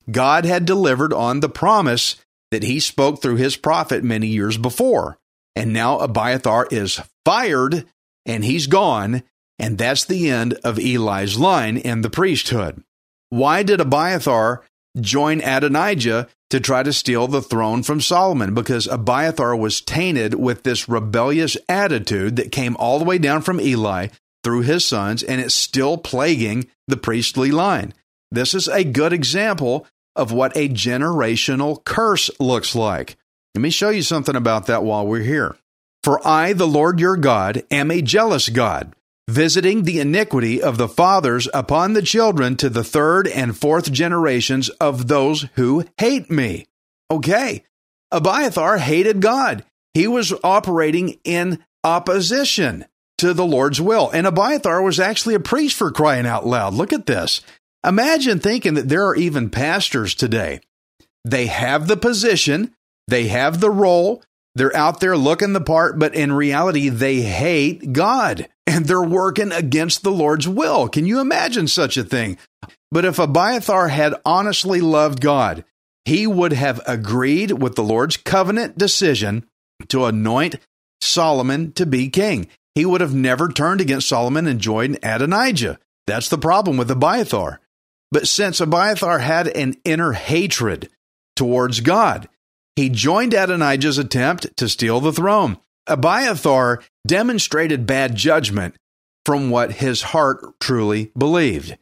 God 0.10 0.46
had 0.46 0.66
delivered 0.66 1.14
on 1.14 1.40
the 1.40 1.50
promise 1.50 2.16
that 2.52 2.64
he 2.64 2.80
spoke 2.80 3.22
through 3.22 3.36
his 3.36 3.56
prophet 3.56 4.04
many 4.04 4.28
years 4.28 4.58
before. 4.58 5.18
And 5.56 5.74
now 5.74 6.00
Abiathar 6.00 6.68
is 6.72 7.02
fired 7.26 7.86
and 8.26 8.46
he's 8.46 8.68
gone, 8.68 9.24
and 9.60 9.78
that's 9.78 10.06
the 10.06 10.30
end 10.30 10.54
of 10.64 10.80
Eli's 10.80 11.38
line 11.38 11.78
in 11.78 12.02
the 12.02 12.10
priesthood. 12.10 12.84
Why 13.30 13.64
did 13.64 13.82
Abiathar 13.82 14.64
join 15.00 15.42
Adonijah 15.42 16.28
to 16.52 16.60
try 16.60 16.84
to 16.84 16.94
steal 16.94 17.28
the 17.28 17.42
throne 17.42 17.84
from 17.84 18.00
Solomon? 18.00 18.54
Because 18.54 18.88
Abiathar 18.88 19.56
was 19.56 19.82
tainted 19.82 20.36
with 20.36 20.64
this 20.64 20.88
rebellious 20.88 21.58
attitude 21.68 22.36
that 22.36 22.52
came 22.52 22.78
all 22.78 23.00
the 23.00 23.06
way 23.06 23.18
down 23.18 23.42
from 23.42 23.60
Eli 23.60 24.08
through 24.44 24.62
his 24.62 24.86
sons, 24.86 25.24
and 25.24 25.42
it's 25.42 25.54
still 25.54 25.98
plaguing 25.98 26.68
the 26.88 26.98
priestly 26.98 27.52
line. 27.52 27.94
This 28.32 28.54
is 28.54 28.68
a 28.68 28.84
good 28.84 29.14
example 29.14 29.88
of 30.16 30.32
what 30.32 30.56
a 30.56 30.70
generational 30.70 31.84
curse 31.84 32.30
looks 32.40 32.76
like. 32.76 33.18
Let 33.56 33.62
me 33.62 33.70
show 33.70 33.90
you 33.90 34.02
something 34.02 34.36
about 34.36 34.68
that 34.68 34.84
while 34.84 35.06
we're 35.06 35.20
here. 35.20 35.58
For 36.04 36.26
I, 36.26 36.54
the 36.54 36.68
Lord 36.68 37.00
your 37.00 37.18
God, 37.18 37.64
am 37.70 37.92
a 37.92 38.02
jealous 38.02 38.50
God 38.50 38.94
visiting 39.30 39.84
the 39.84 40.00
iniquity 40.00 40.62
of 40.62 40.78
the 40.78 40.88
fathers 40.88 41.48
upon 41.54 41.94
the 41.94 42.02
children 42.02 42.56
to 42.58 42.70
the 42.70 42.84
third 42.84 43.28
and 43.28 43.58
fourth 43.58 43.92
generations 43.92 44.70
of 44.70 45.08
those 45.08 45.48
who 45.56 45.86
hate 45.98 46.30
me. 46.30 46.68
Okay. 47.10 47.64
Abiathar 48.12 48.78
hated 48.78 49.22
God. 49.22 49.64
He 49.94 50.08
was 50.08 50.34
operating 50.44 51.20
in 51.24 51.64
opposition 51.84 52.86
to 53.18 53.34
the 53.34 53.46
Lord's 53.46 53.80
will. 53.80 54.10
And 54.12 54.26
Abiathar 54.26 54.82
was 54.82 55.00
actually 55.00 55.36
a 55.36 55.40
priest 55.40 55.76
for 55.76 55.92
crying 55.92 56.26
out 56.26 56.46
loud. 56.46 56.74
Look 56.74 56.92
at 56.92 57.06
this. 57.06 57.42
Imagine 57.86 58.40
thinking 58.40 58.76
that 58.76 58.90
there 58.90 59.06
are 59.08 59.16
even 59.16 59.50
pastors 59.50 60.14
today. 60.16 60.62
They 61.24 61.48
have 61.48 61.88
the 61.88 61.98
position, 61.98 62.74
they 63.08 63.28
have 63.28 63.60
the 63.60 63.70
role, 63.70 64.24
they're 64.56 64.76
out 64.76 65.00
there 65.00 65.18
looking 65.18 65.54
the 65.54 65.62
part, 65.62 65.98
but 65.98 66.14
in 66.14 66.34
reality, 66.34 66.90
they 66.90 67.22
hate 67.22 67.94
God 67.94 68.48
and 68.68 68.86
they're 68.86 69.02
working 69.02 69.52
against 69.52 70.04
the 70.04 70.12
Lord's 70.12 70.48
will. 70.48 70.90
Can 70.90 71.06
you 71.06 71.20
imagine 71.20 71.68
such 71.68 71.98
a 71.98 72.04
thing? 72.04 72.38
But 72.92 73.06
if 73.06 73.20
Abiathar 73.20 73.88
had 73.88 74.16
honestly 74.26 74.82
loved 74.82 75.22
God, 75.22 75.64
he 76.04 76.28
would 76.28 76.52
have 76.54 76.82
agreed 76.86 77.52
with 77.52 77.76
the 77.76 77.84
Lord's 77.84 78.18
covenant 78.18 78.78
decision 78.78 79.46
to 79.88 80.06
anoint 80.06 80.56
Solomon 81.00 81.72
to 81.74 81.86
be 81.86 82.10
king. 82.10 82.48
He 82.76 82.86
would 82.86 83.02
have 83.02 83.14
never 83.14 83.50
turned 83.50 83.82
against 83.82 84.10
Solomon 84.10 84.48
and 84.48 84.60
joined 84.60 85.00
Adonijah. 85.04 85.80
That's 86.08 86.30
the 86.30 86.38
problem 86.38 86.78
with 86.78 86.92
Abiathar. 86.92 87.60
But 88.12 88.28
since 88.28 88.60
Abiathar 88.60 89.20
had 89.20 89.48
an 89.48 89.76
inner 89.86 90.12
hatred 90.12 90.90
towards 91.36 91.80
God, 91.80 92.28
he 92.82 92.90
joined 92.90 93.36
Adonijah's 93.36 94.00
attempt 94.00 94.58
to 94.58 94.68
steal 94.68 95.00
the 95.00 95.14
throne. 95.14 95.58
Abiathar 95.86 96.82
demonstrated 97.06 97.86
bad 97.86 98.16
judgment 98.16 98.76
from 99.24 99.52
what 99.52 99.74
his 99.74 100.02
heart 100.02 100.60
truly 100.60 101.12
believed. 101.16 101.78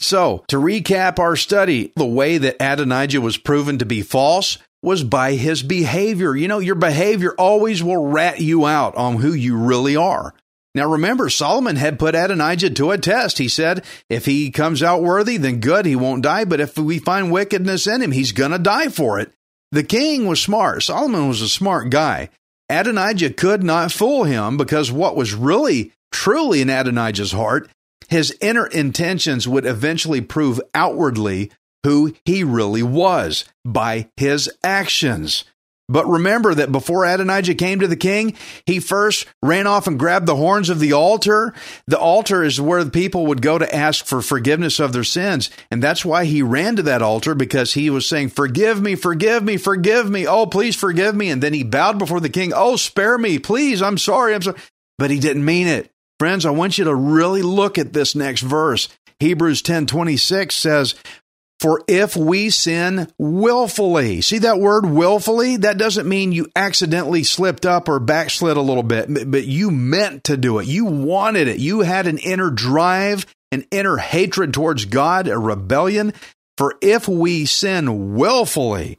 So, 0.00 0.44
to 0.48 0.56
recap 0.56 1.20
our 1.20 1.36
study, 1.36 1.92
the 1.94 2.04
way 2.04 2.38
that 2.38 2.56
Adonijah 2.58 3.20
was 3.20 3.36
proven 3.36 3.78
to 3.78 3.86
be 3.86 4.02
false 4.02 4.58
was 4.82 5.04
by 5.04 5.34
his 5.34 5.62
behavior. 5.62 6.34
You 6.34 6.48
know, 6.48 6.58
your 6.58 6.74
behavior 6.74 7.34
always 7.38 7.84
will 7.84 8.04
rat 8.04 8.40
you 8.40 8.66
out 8.66 8.96
on 8.96 9.18
who 9.18 9.32
you 9.32 9.56
really 9.56 9.94
are. 9.94 10.34
Now 10.74 10.90
remember, 10.90 11.28
Solomon 11.28 11.76
had 11.76 12.00
put 12.00 12.16
Adonijah 12.16 12.70
to 12.70 12.90
a 12.90 12.98
test. 12.98 13.38
He 13.38 13.48
said, 13.48 13.84
if 14.08 14.24
he 14.24 14.50
comes 14.50 14.82
out 14.82 15.02
worthy, 15.02 15.36
then 15.36 15.60
good, 15.60 15.86
he 15.86 15.94
won't 15.94 16.24
die. 16.24 16.46
But 16.46 16.58
if 16.58 16.76
we 16.76 16.98
find 16.98 17.30
wickedness 17.30 17.86
in 17.86 18.02
him, 18.02 18.10
he's 18.10 18.32
going 18.32 18.50
to 18.50 18.58
die 18.58 18.88
for 18.88 19.20
it. 19.20 19.32
The 19.72 19.82
king 19.82 20.26
was 20.26 20.40
smart. 20.40 20.82
Solomon 20.82 21.28
was 21.28 21.40
a 21.40 21.48
smart 21.48 21.90
guy. 21.90 22.28
Adonijah 22.68 23.32
could 23.32 23.62
not 23.62 23.90
fool 23.90 24.24
him 24.24 24.56
because 24.56 24.92
what 24.92 25.16
was 25.16 25.34
really, 25.34 25.92
truly 26.12 26.60
in 26.60 26.70
Adonijah's 26.70 27.32
heart, 27.32 27.70
his 28.08 28.36
inner 28.42 28.66
intentions 28.66 29.48
would 29.48 29.64
eventually 29.64 30.20
prove 30.20 30.60
outwardly 30.74 31.50
who 31.84 32.14
he 32.24 32.44
really 32.44 32.82
was 32.82 33.46
by 33.64 34.08
his 34.16 34.50
actions. 34.62 35.44
But 35.92 36.08
remember 36.08 36.54
that 36.54 36.72
before 36.72 37.04
Adonijah 37.04 37.54
came 37.54 37.80
to 37.80 37.86
the 37.86 37.96
king, 37.96 38.34
he 38.64 38.80
first 38.80 39.26
ran 39.42 39.66
off 39.66 39.86
and 39.86 39.98
grabbed 39.98 40.24
the 40.24 40.36
horns 40.36 40.70
of 40.70 40.80
the 40.80 40.94
altar. 40.94 41.52
The 41.86 41.98
altar 41.98 42.42
is 42.42 42.58
where 42.58 42.82
the 42.82 42.90
people 42.90 43.26
would 43.26 43.42
go 43.42 43.58
to 43.58 43.74
ask 43.74 44.06
for 44.06 44.22
forgiveness 44.22 44.80
of 44.80 44.94
their 44.94 45.04
sins. 45.04 45.50
And 45.70 45.82
that's 45.82 46.02
why 46.02 46.24
he 46.24 46.40
ran 46.40 46.76
to 46.76 46.82
that 46.84 47.02
altar 47.02 47.34
because 47.34 47.74
he 47.74 47.90
was 47.90 48.06
saying, 48.06 48.30
Forgive 48.30 48.80
me, 48.80 48.94
forgive 48.94 49.42
me, 49.42 49.58
forgive 49.58 50.08
me. 50.08 50.26
Oh, 50.26 50.46
please 50.46 50.76
forgive 50.76 51.14
me. 51.14 51.28
And 51.28 51.42
then 51.42 51.52
he 51.52 51.62
bowed 51.62 51.98
before 51.98 52.20
the 52.20 52.30
king. 52.30 52.54
Oh, 52.56 52.76
spare 52.76 53.18
me, 53.18 53.38
please. 53.38 53.82
I'm 53.82 53.98
sorry. 53.98 54.34
I'm 54.34 54.40
sorry. 54.40 54.56
But 54.96 55.10
he 55.10 55.20
didn't 55.20 55.44
mean 55.44 55.66
it. 55.66 55.90
Friends, 56.18 56.46
I 56.46 56.50
want 56.50 56.78
you 56.78 56.84
to 56.84 56.94
really 56.94 57.42
look 57.42 57.76
at 57.76 57.92
this 57.92 58.14
next 58.14 58.40
verse. 58.40 58.88
Hebrews 59.20 59.60
10 59.60 59.86
26 59.86 60.54
says, 60.54 60.94
for 61.62 61.80
if 61.86 62.16
we 62.16 62.50
sin 62.50 63.06
willfully, 63.18 64.20
see 64.20 64.38
that 64.38 64.58
word 64.58 64.84
willfully? 64.84 65.58
That 65.58 65.78
doesn't 65.78 66.08
mean 66.08 66.32
you 66.32 66.48
accidentally 66.56 67.22
slipped 67.22 67.64
up 67.64 67.88
or 67.88 68.00
backslid 68.00 68.56
a 68.56 68.60
little 68.60 68.82
bit, 68.82 69.30
but 69.30 69.44
you 69.44 69.70
meant 69.70 70.24
to 70.24 70.36
do 70.36 70.58
it. 70.58 70.66
You 70.66 70.86
wanted 70.86 71.46
it. 71.46 71.60
You 71.60 71.82
had 71.82 72.08
an 72.08 72.18
inner 72.18 72.50
drive, 72.50 73.26
an 73.52 73.64
inner 73.70 73.96
hatred 73.96 74.52
towards 74.52 74.86
God, 74.86 75.28
a 75.28 75.38
rebellion. 75.38 76.14
For 76.58 76.74
if 76.82 77.06
we 77.06 77.46
sin 77.46 78.14
willfully, 78.16 78.98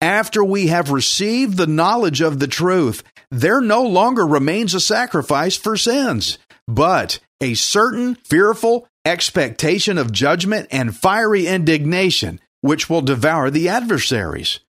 after 0.00 0.42
we 0.42 0.68
have 0.68 0.90
received 0.90 1.58
the 1.58 1.66
knowledge 1.66 2.22
of 2.22 2.38
the 2.38 2.48
truth, 2.48 3.02
there 3.30 3.60
no 3.60 3.82
longer 3.82 4.26
remains 4.26 4.72
a 4.72 4.80
sacrifice 4.80 5.58
for 5.58 5.76
sins, 5.76 6.38
but 6.66 7.18
a 7.42 7.52
certain 7.52 8.14
fearful 8.14 8.88
expectation 9.08 9.98
of 9.98 10.12
judgment 10.12 10.68
and 10.70 10.96
fiery 10.96 11.46
indignation, 11.46 12.40
which 12.60 12.88
will 12.88 13.00
devour 13.00 13.50
the 13.50 13.68
adversaries. 13.68 14.60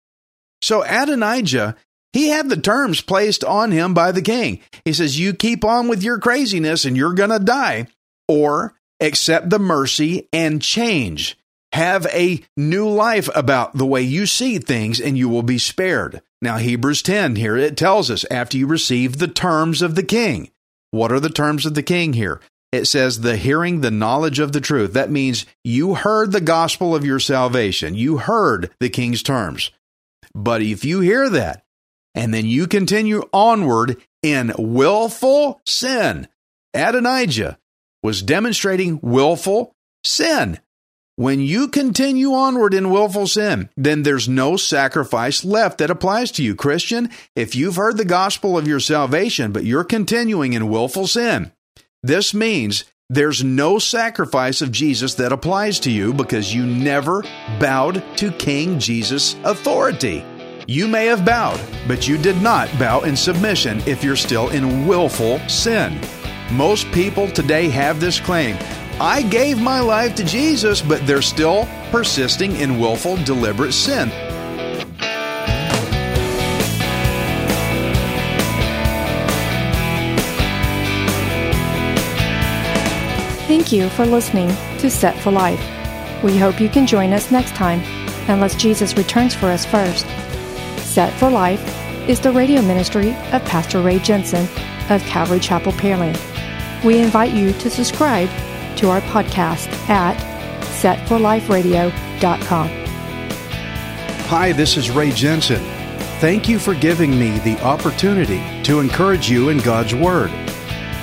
So 0.61 0.83
Adonijah, 0.83 1.75
he 2.13 2.29
had 2.29 2.49
the 2.49 2.57
terms 2.57 3.01
placed 3.01 3.43
on 3.43 3.71
him 3.71 3.93
by 3.93 4.11
the 4.11 4.21
king. 4.21 4.61
He 4.83 4.93
says, 4.93 5.19
You 5.19 5.33
keep 5.33 5.63
on 5.63 5.87
with 5.87 6.03
your 6.03 6.17
craziness 6.17 6.85
and 6.85 6.97
you're 6.97 7.13
going 7.13 7.29
to 7.29 7.39
die, 7.39 7.87
or 8.27 8.73
accept 8.99 9.49
the 9.49 9.59
mercy 9.59 10.27
and 10.33 10.61
change. 10.61 11.37
Have 11.73 12.07
a 12.07 12.41
new 12.57 12.89
life 12.89 13.29
about 13.35 13.77
the 13.77 13.85
way 13.85 14.01
you 14.01 14.25
see 14.25 14.57
things 14.57 14.99
and 14.99 15.17
you 15.17 15.29
will 15.29 15.43
be 15.43 15.59
spared. 15.59 16.21
Now, 16.41 16.57
Hebrews 16.57 17.03
10 17.03 17.35
here, 17.35 17.55
it 17.55 17.77
tells 17.77 18.09
us 18.09 18.25
after 18.31 18.57
you 18.57 18.65
receive 18.65 19.17
the 19.17 19.27
terms 19.27 19.81
of 19.81 19.95
the 19.95 20.03
king. 20.03 20.49
What 20.91 21.11
are 21.11 21.19
the 21.19 21.29
terms 21.29 21.65
of 21.65 21.75
the 21.75 21.83
king 21.83 22.13
here? 22.13 22.41
It 22.71 22.85
says 22.85 23.21
the 23.21 23.35
hearing 23.35 23.81
the 23.81 23.91
knowledge 23.91 24.39
of 24.39 24.51
the 24.51 24.61
truth. 24.61 24.93
That 24.93 25.09
means 25.09 25.45
you 25.63 25.95
heard 25.95 26.31
the 26.31 26.41
gospel 26.41 26.95
of 26.95 27.05
your 27.05 27.19
salvation. 27.19 27.95
You 27.95 28.17
heard 28.17 28.71
the 28.79 28.89
king's 28.89 29.23
terms. 29.23 29.71
But 30.35 30.61
if 30.61 30.85
you 30.85 30.99
hear 30.99 31.29
that 31.29 31.63
and 32.13 32.33
then 32.33 32.45
you 32.45 32.67
continue 32.67 33.23
onward 33.33 33.97
in 34.21 34.53
willful 34.57 35.61
sin, 35.65 36.27
Adonijah 36.73 37.57
was 38.03 38.21
demonstrating 38.21 38.99
willful 39.01 39.75
sin. 40.03 40.59
When 41.15 41.41
you 41.41 41.67
continue 41.67 42.31
onward 42.31 42.73
in 42.73 42.91
willful 42.91 43.27
sin, 43.27 43.69
then 43.75 44.03
there's 44.03 44.29
no 44.29 44.55
sacrifice 44.55 45.43
left 45.43 45.79
that 45.79 45.89
applies 45.89 46.31
to 46.31 46.43
you, 46.43 46.55
Christian. 46.55 47.09
If 47.35 47.55
you've 47.55 47.75
heard 47.75 47.97
the 47.97 48.05
gospel 48.05 48.57
of 48.57 48.69
your 48.69 48.79
salvation, 48.79 49.51
but 49.51 49.65
you're 49.65 49.83
continuing 49.83 50.53
in 50.53 50.69
willful 50.69 51.07
sin, 51.07 51.51
this 52.03 52.33
means 52.33 52.85
there's 53.09 53.43
no 53.43 53.79
sacrifice 53.79 54.61
of 54.61 54.71
Jesus 54.71 55.15
that 55.15 55.33
applies 55.33 55.79
to 55.81 55.91
you 55.91 56.13
because 56.13 56.53
you 56.53 56.65
never 56.65 57.23
bowed 57.59 58.03
to 58.17 58.31
King 58.31 58.79
Jesus' 58.79 59.35
authority. 59.43 60.23
You 60.67 60.87
may 60.87 61.07
have 61.07 61.25
bowed, 61.25 61.59
but 61.87 62.07
you 62.07 62.17
did 62.17 62.41
not 62.41 62.69
bow 62.77 63.01
in 63.01 63.17
submission 63.17 63.81
if 63.87 64.03
you're 64.03 64.15
still 64.15 64.49
in 64.49 64.87
willful 64.87 65.39
sin. 65.49 65.99
Most 66.51 66.89
people 66.91 67.29
today 67.29 67.67
have 67.69 67.99
this 67.99 68.19
claim 68.19 68.57
I 69.01 69.21
gave 69.21 69.61
my 69.61 69.79
life 69.79 70.13
to 70.15 70.25
Jesus, 70.25 70.81
but 70.81 71.05
they're 71.07 71.21
still 71.21 71.67
persisting 71.89 72.57
in 72.57 72.79
willful, 72.79 73.15
deliberate 73.23 73.71
sin. 73.73 74.09
Thank 83.69 83.83
you 83.83 83.89
for 83.89 84.07
listening 84.07 84.47
to 84.79 84.89
Set 84.89 85.15
for 85.19 85.29
Life. 85.29 85.63
We 86.23 86.35
hope 86.35 86.59
you 86.59 86.69
can 86.69 86.87
join 86.87 87.13
us 87.13 87.29
next 87.29 87.53
time, 87.53 87.81
unless 88.27 88.55
Jesus 88.55 88.97
returns 88.97 89.35
for 89.35 89.45
us 89.45 89.63
first. 89.63 90.07
Set 90.79 91.13
for 91.19 91.29
Life 91.29 91.61
is 92.09 92.19
the 92.19 92.31
radio 92.31 92.63
ministry 92.63 93.11
of 93.31 93.45
Pastor 93.45 93.79
Ray 93.79 93.99
Jensen 93.99 94.47
of 94.89 95.03
Calvary 95.03 95.39
Chapel, 95.39 95.71
Pearland. 95.73 96.19
We 96.83 96.97
invite 96.97 97.31
you 97.31 97.53
to 97.53 97.69
subscribe 97.69 98.29
to 98.77 98.89
our 98.89 99.01
podcast 99.01 99.67
at 99.87 100.17
setforliferadio.com. 100.81 102.67
Hi, 104.29 104.51
this 104.51 104.77
is 104.77 104.89
Ray 104.89 105.11
Jensen. 105.11 105.63
Thank 106.19 106.49
you 106.49 106.57
for 106.57 106.73
giving 106.73 107.11
me 107.11 107.37
the 107.37 107.59
opportunity 107.61 108.41
to 108.63 108.79
encourage 108.79 109.29
you 109.29 109.49
in 109.49 109.59
God's 109.59 109.93
Word. 109.93 110.31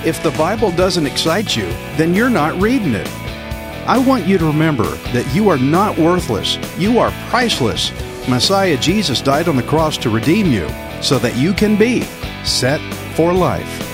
If 0.07 0.23
the 0.23 0.31
Bible 0.31 0.71
doesn't 0.71 1.05
excite 1.05 1.53
you, 1.53 1.65
then 1.97 2.13
you're 2.13 2.29
not 2.29 2.57
reading 2.61 2.93
it. 2.93 3.09
I 3.85 3.97
want 3.97 4.25
you 4.25 4.37
to 4.37 4.45
remember 4.45 4.85
that 5.11 5.35
you 5.35 5.49
are 5.49 5.57
not 5.57 5.97
worthless, 5.97 6.57
you 6.77 6.97
are 6.97 7.11
priceless. 7.29 7.91
Messiah 8.25 8.77
Jesus 8.77 9.19
died 9.19 9.49
on 9.49 9.57
the 9.57 9.63
cross 9.63 9.97
to 9.97 10.09
redeem 10.09 10.47
you 10.47 10.69
so 11.01 11.19
that 11.19 11.35
you 11.35 11.51
can 11.51 11.75
be 11.75 12.03
set 12.45 12.79
for 13.15 13.33
life. 13.33 13.86